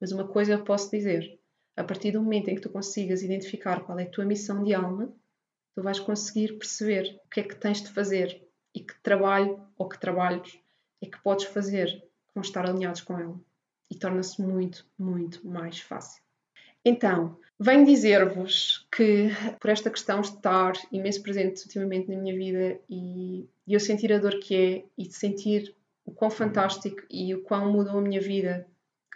[0.00, 1.38] Mas uma coisa eu posso dizer:
[1.76, 4.74] a partir do momento em que tu consigas identificar qual é a tua missão de
[4.74, 5.12] alma,
[5.74, 8.42] tu vais conseguir perceber o que é que tens de fazer
[8.74, 10.58] e que trabalho ou que trabalhos
[11.02, 13.38] é que podes fazer que vão estar alinhados com ela.
[13.90, 16.22] E torna-se muito, muito mais fácil.
[16.84, 19.30] Então, venho dizer-vos que
[19.60, 24.18] por esta questão estar imenso presente ultimamente na minha vida e, e eu sentir a
[24.18, 25.74] dor que é e de sentir
[26.04, 28.66] o quão fantástico e o quão mudou a minha vida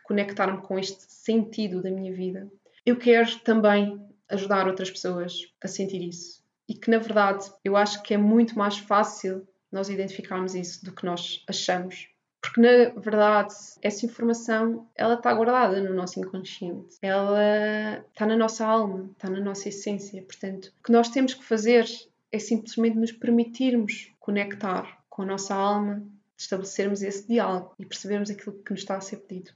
[0.03, 2.51] conectar-me com este sentido da minha vida.
[2.85, 6.43] Eu quero também ajudar outras pessoas a sentir isso.
[6.68, 10.92] E que, na verdade, eu acho que é muito mais fácil nós identificarmos isso do
[10.92, 12.08] que nós achamos.
[12.40, 16.96] Porque, na verdade, essa informação, ela está guardada no nosso inconsciente.
[17.02, 20.22] Ela está na nossa alma, está na nossa essência.
[20.22, 21.86] Portanto, o que nós temos que fazer
[22.32, 26.02] é simplesmente nos permitirmos conectar com a nossa alma,
[26.36, 29.52] estabelecermos esse diálogo e percebermos aquilo que nos está a ser pedido.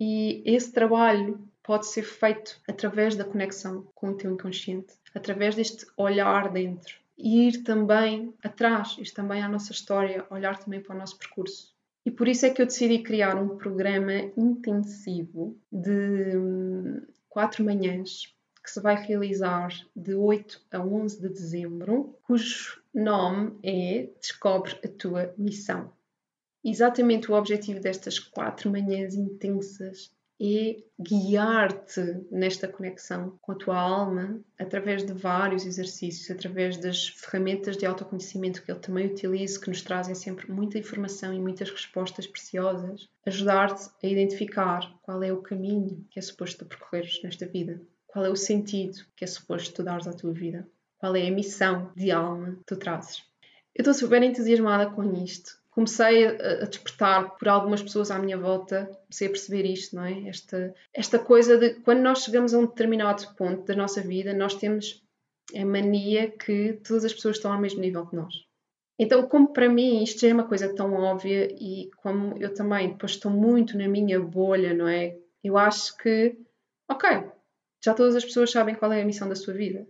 [0.00, 5.86] E esse trabalho pode ser feito através da conexão com o teu inconsciente, através deste
[5.96, 10.98] olhar dentro e ir também atrás, ir também à nossa história, olhar também para o
[10.98, 11.74] nosso percurso.
[12.04, 18.32] E por isso é que eu decidi criar um programa intensivo de hum, quatro manhãs
[18.62, 24.88] que se vai realizar de 8 a 11 de dezembro, cujo nome é Descobre a
[24.88, 25.92] tua missão.
[26.64, 30.10] Exatamente o objetivo destas quatro manhãs intensas
[30.40, 37.76] é guiar-te nesta conexão com a tua alma através de vários exercícios, através das ferramentas
[37.76, 42.26] de autoconhecimento que ele também utiliza, que nos trazem sempre muita informação e muitas respostas
[42.26, 47.80] preciosas, ajudar-te a identificar qual é o caminho que é suposto percorreres nesta vida
[48.16, 50.66] qual é o sentido que é suposto tu dares à tua vida?
[50.96, 53.22] Qual é a missão de alma que tu trazes?
[53.74, 55.58] Eu estou super entusiasmada com isto.
[55.76, 60.26] Comecei a, despertar por algumas pessoas à minha volta, comecei a perceber isto, não é?
[60.26, 64.54] Esta, esta coisa de quando nós chegamos a um determinado ponto da nossa vida, nós
[64.54, 65.04] temos
[65.54, 68.34] a mania que todas as pessoas estão ao mesmo nível que nós.
[68.98, 72.92] Então, como para mim isto já é uma coisa tão óbvia e como eu também
[72.92, 75.14] depois estou muito na minha bolha, não é?
[75.44, 76.38] Eu acho que,
[76.90, 77.30] ok,
[77.84, 79.86] já todas as pessoas sabem qual é a missão da sua vida.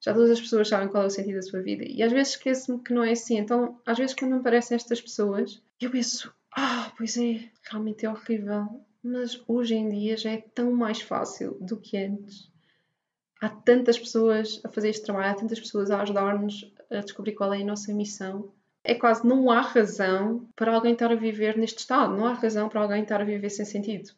[0.00, 1.84] Já todas as pessoas sabem qual é o sentido da sua vida.
[1.84, 3.38] E às vezes esqueço-me que não é assim.
[3.38, 8.10] Então, às vezes, quando me aparecem estas pessoas, eu penso, ah, pois é, realmente é
[8.10, 8.80] horrível.
[9.02, 12.50] Mas hoje em dia já é tão mais fácil do que antes.
[13.40, 17.54] Há tantas pessoas a fazer este trabalho, há tantas pessoas a ajudar-nos a descobrir qual
[17.54, 18.52] é a nossa missão.
[18.82, 22.68] É quase não há razão para alguém estar a viver neste estado, não há razão
[22.68, 24.10] para alguém estar a viver sem sentido.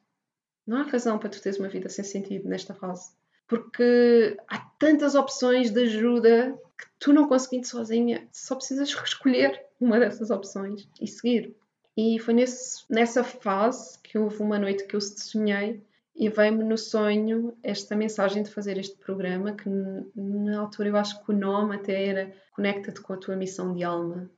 [0.66, 3.12] Não há razão para tu teres uma vida sem sentido nesta fase.
[3.50, 9.98] Porque há tantas opções de ajuda que tu não conseguindo sozinha, só precisas escolher uma
[9.98, 11.56] dessas opções e seguir.
[11.96, 15.82] E foi nesse, nessa fase que houve uma noite que eu sonhei
[16.14, 19.68] e veio-me no sonho esta mensagem de fazer este programa, que
[20.14, 23.82] na altura eu acho que o nome até era Conecta-te com a tua missão de
[23.82, 24.30] alma.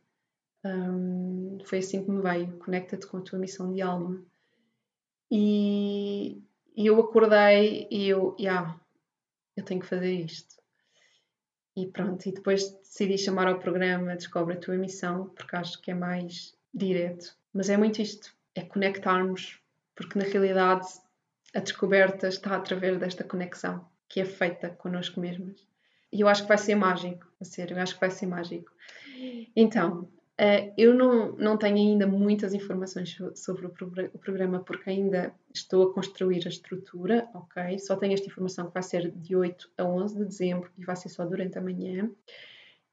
[0.65, 4.23] Um, foi assim que me veio, Conecta-te com a tua missão de alma.
[5.31, 6.43] E,
[6.75, 8.79] e eu acordei e eu, yeah,
[9.57, 10.57] eu tenho que fazer isto.
[11.77, 15.91] E pronto, e depois decidi chamar ao programa Descobre a tua missão, porque acho que
[15.91, 17.35] é mais direto.
[17.53, 19.59] Mas é muito isto, é conectarmos,
[19.95, 20.87] porque na realidade
[21.55, 25.67] a descoberta está através desta conexão que é feita connosco mesmas.
[26.13, 28.71] E eu acho que vai ser mágico, a sério, eu acho que vai ser mágico.
[29.57, 30.07] Então,
[30.77, 33.71] eu não, não tenho ainda muitas informações sobre o,
[34.19, 37.79] programa porque ainda estou a construir a estrutura, ok?
[37.79, 40.97] Só tenho esta informação que vai ser de 8 a 11 de dezembro e vai
[40.97, 42.11] ser só durante a manhã.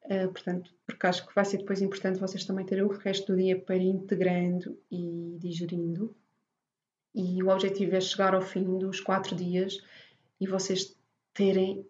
[0.03, 3.39] Uh, portanto, porque acho que vai ser depois importante vocês também terem o resto do
[3.39, 6.15] dia para ir integrando e digerindo.
[7.15, 9.77] E o objetivo é chegar ao fim dos quatro dias
[10.39, 10.95] e vocês
[11.33, 11.85] terem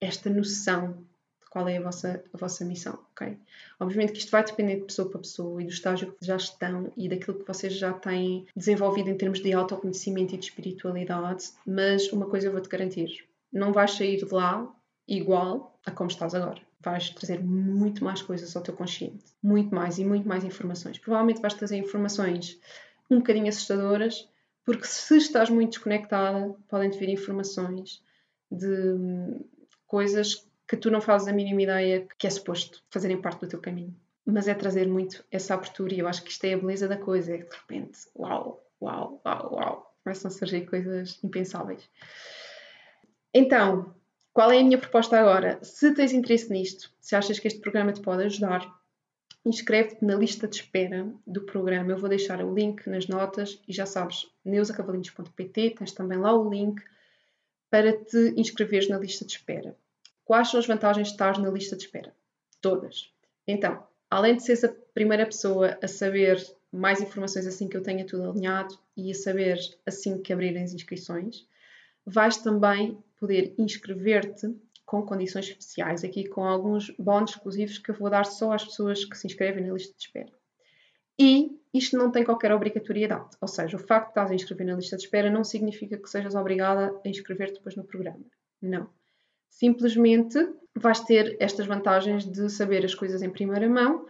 [0.00, 1.06] esta noção
[1.50, 3.36] qual é a vossa, a vossa missão, ok?
[3.80, 6.92] Obviamente que isto vai depender de pessoa para pessoa e do estágio que já estão
[6.96, 12.12] e daquilo que vocês já têm desenvolvido em termos de autoconhecimento e de espiritualidade, mas
[12.12, 14.70] uma coisa eu vou-te garantir, não vais sair de lá
[15.08, 16.60] igual a como estás agora.
[16.80, 20.98] Vais trazer muito mais coisas ao teu consciente, muito mais e muito mais informações.
[20.98, 22.60] Provavelmente vais trazer informações
[23.10, 24.28] um bocadinho assustadoras,
[24.64, 28.02] porque se estás muito desconectada, podem-te vir informações
[28.50, 29.44] de hum,
[29.86, 33.60] coisas que tu não fazes a mínima ideia que é suposto fazerem parte do teu
[33.60, 33.94] caminho.
[34.24, 36.96] Mas é trazer muito essa abertura e eu acho que isto é a beleza da
[36.96, 41.88] coisa, é que de repente, uau, uau, uau, uau, começam a surgir coisas impensáveis.
[43.32, 43.94] Então,
[44.32, 45.58] qual é a minha proposta agora?
[45.62, 48.66] Se tens interesse nisto, se achas que este programa te pode ajudar,
[49.44, 51.92] inscreve-te na lista de espera do programa.
[51.92, 56.50] Eu vou deixar o link nas notas e já sabes, neusacavalinhos.pt, tens também lá o
[56.50, 56.82] link
[57.70, 59.76] para te inscreveres na lista de espera.
[60.26, 62.12] Quais são as vantagens de estar na lista de espera?
[62.60, 63.12] Todas.
[63.46, 68.04] Então, além de seres a primeira pessoa a saber mais informações assim que eu tenha
[68.04, 69.56] tudo alinhado e a saber
[69.86, 71.46] assim que abrirem as inscrições,
[72.04, 74.52] vais também poder inscrever-te
[74.84, 79.04] com condições especiais, aqui com alguns bónus exclusivos que eu vou dar só às pessoas
[79.04, 80.32] que se inscrevem na lista de espera.
[81.16, 84.74] E isto não tem qualquer obrigatoriedade, ou seja, o facto de estás a inscrever na
[84.74, 88.24] lista de espera não significa que sejas obrigada a inscrever depois no programa.
[88.60, 88.90] Não.
[89.48, 90.38] Simplesmente
[90.74, 94.06] vais ter estas vantagens de saber as coisas em primeira mão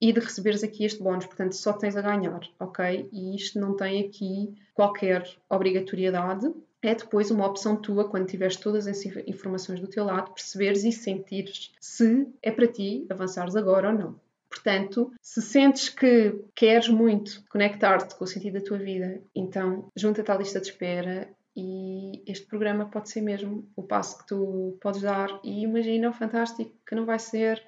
[0.00, 3.08] e de receberes aqui este bónus, portanto só tens a ganhar, ok?
[3.12, 6.50] E isto não tem aqui qualquer obrigatoriedade,
[6.82, 10.92] é depois uma opção tua, quando tiveres todas as informações do teu lado, perceberes e
[10.92, 14.20] sentires se é para ti avançares agora ou não.
[14.48, 20.30] Portanto, se sentes que queres muito conectar-te com o sentido da tua vida, então junta-te
[20.30, 25.02] à lista de espera e este programa pode ser mesmo o passo que tu podes
[25.02, 25.40] dar.
[25.42, 27.62] E imagina o fantástico que não vai ser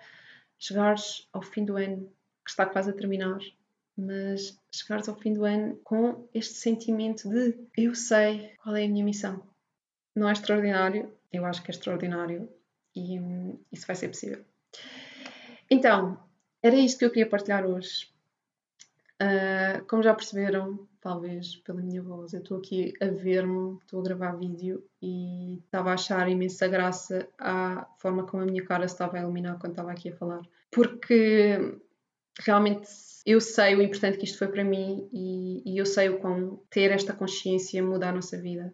[0.59, 2.13] chegares ao fim do ano,
[2.45, 3.41] que está quase a terminar,
[3.97, 8.89] mas chegares ao fim do ano com este sentimento de eu sei qual é a
[8.89, 9.43] minha missão.
[10.15, 11.13] Não é extraordinário?
[11.33, 12.49] Eu acho que é extraordinário
[12.95, 14.45] e hum, isso vai ser possível.
[15.71, 16.23] Então,
[16.63, 18.09] era isto que eu queria partilhar hoje.
[19.21, 24.05] Uh, como já perceberam, talvez pela minha voz, eu estou aqui a ver-me, estou a
[24.05, 28.95] gravar vídeo e estava a achar imensa graça à forma como a minha cara se
[28.95, 30.41] estava a iluminar quando estava aqui a falar.
[30.71, 31.77] Porque
[32.41, 32.89] realmente
[33.27, 36.63] eu sei o importante que isto foi para mim e, e eu sei o quão
[36.71, 38.73] ter esta consciência muda a nossa vida.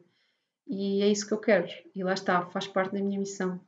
[0.66, 1.66] E é isso que eu quero.
[1.94, 3.58] E lá está, faz parte da minha missão.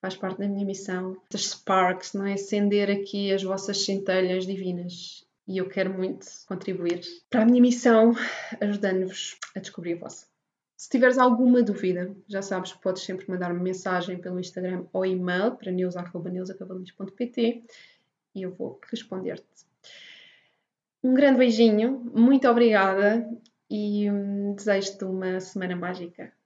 [0.00, 1.18] Faz parte da minha missão.
[1.24, 2.32] Estas sparks, não é?
[2.32, 5.28] Acender aqui as vossas centelhas divinas.
[5.50, 8.14] E eu quero muito contribuir para a minha missão,
[8.60, 10.28] ajudando-vos a descobrir a vossa.
[10.76, 15.56] Se tiveres alguma dúvida, já sabes que podes sempre mandar-me mensagem pelo Instagram ou e-mail
[15.56, 17.64] para neus.neusacavalinhos.pt
[18.32, 19.66] e eu vou responder-te.
[21.02, 23.28] Um grande beijinho, muito obrigada
[23.68, 26.32] e hum, desejo-te uma semana mágica.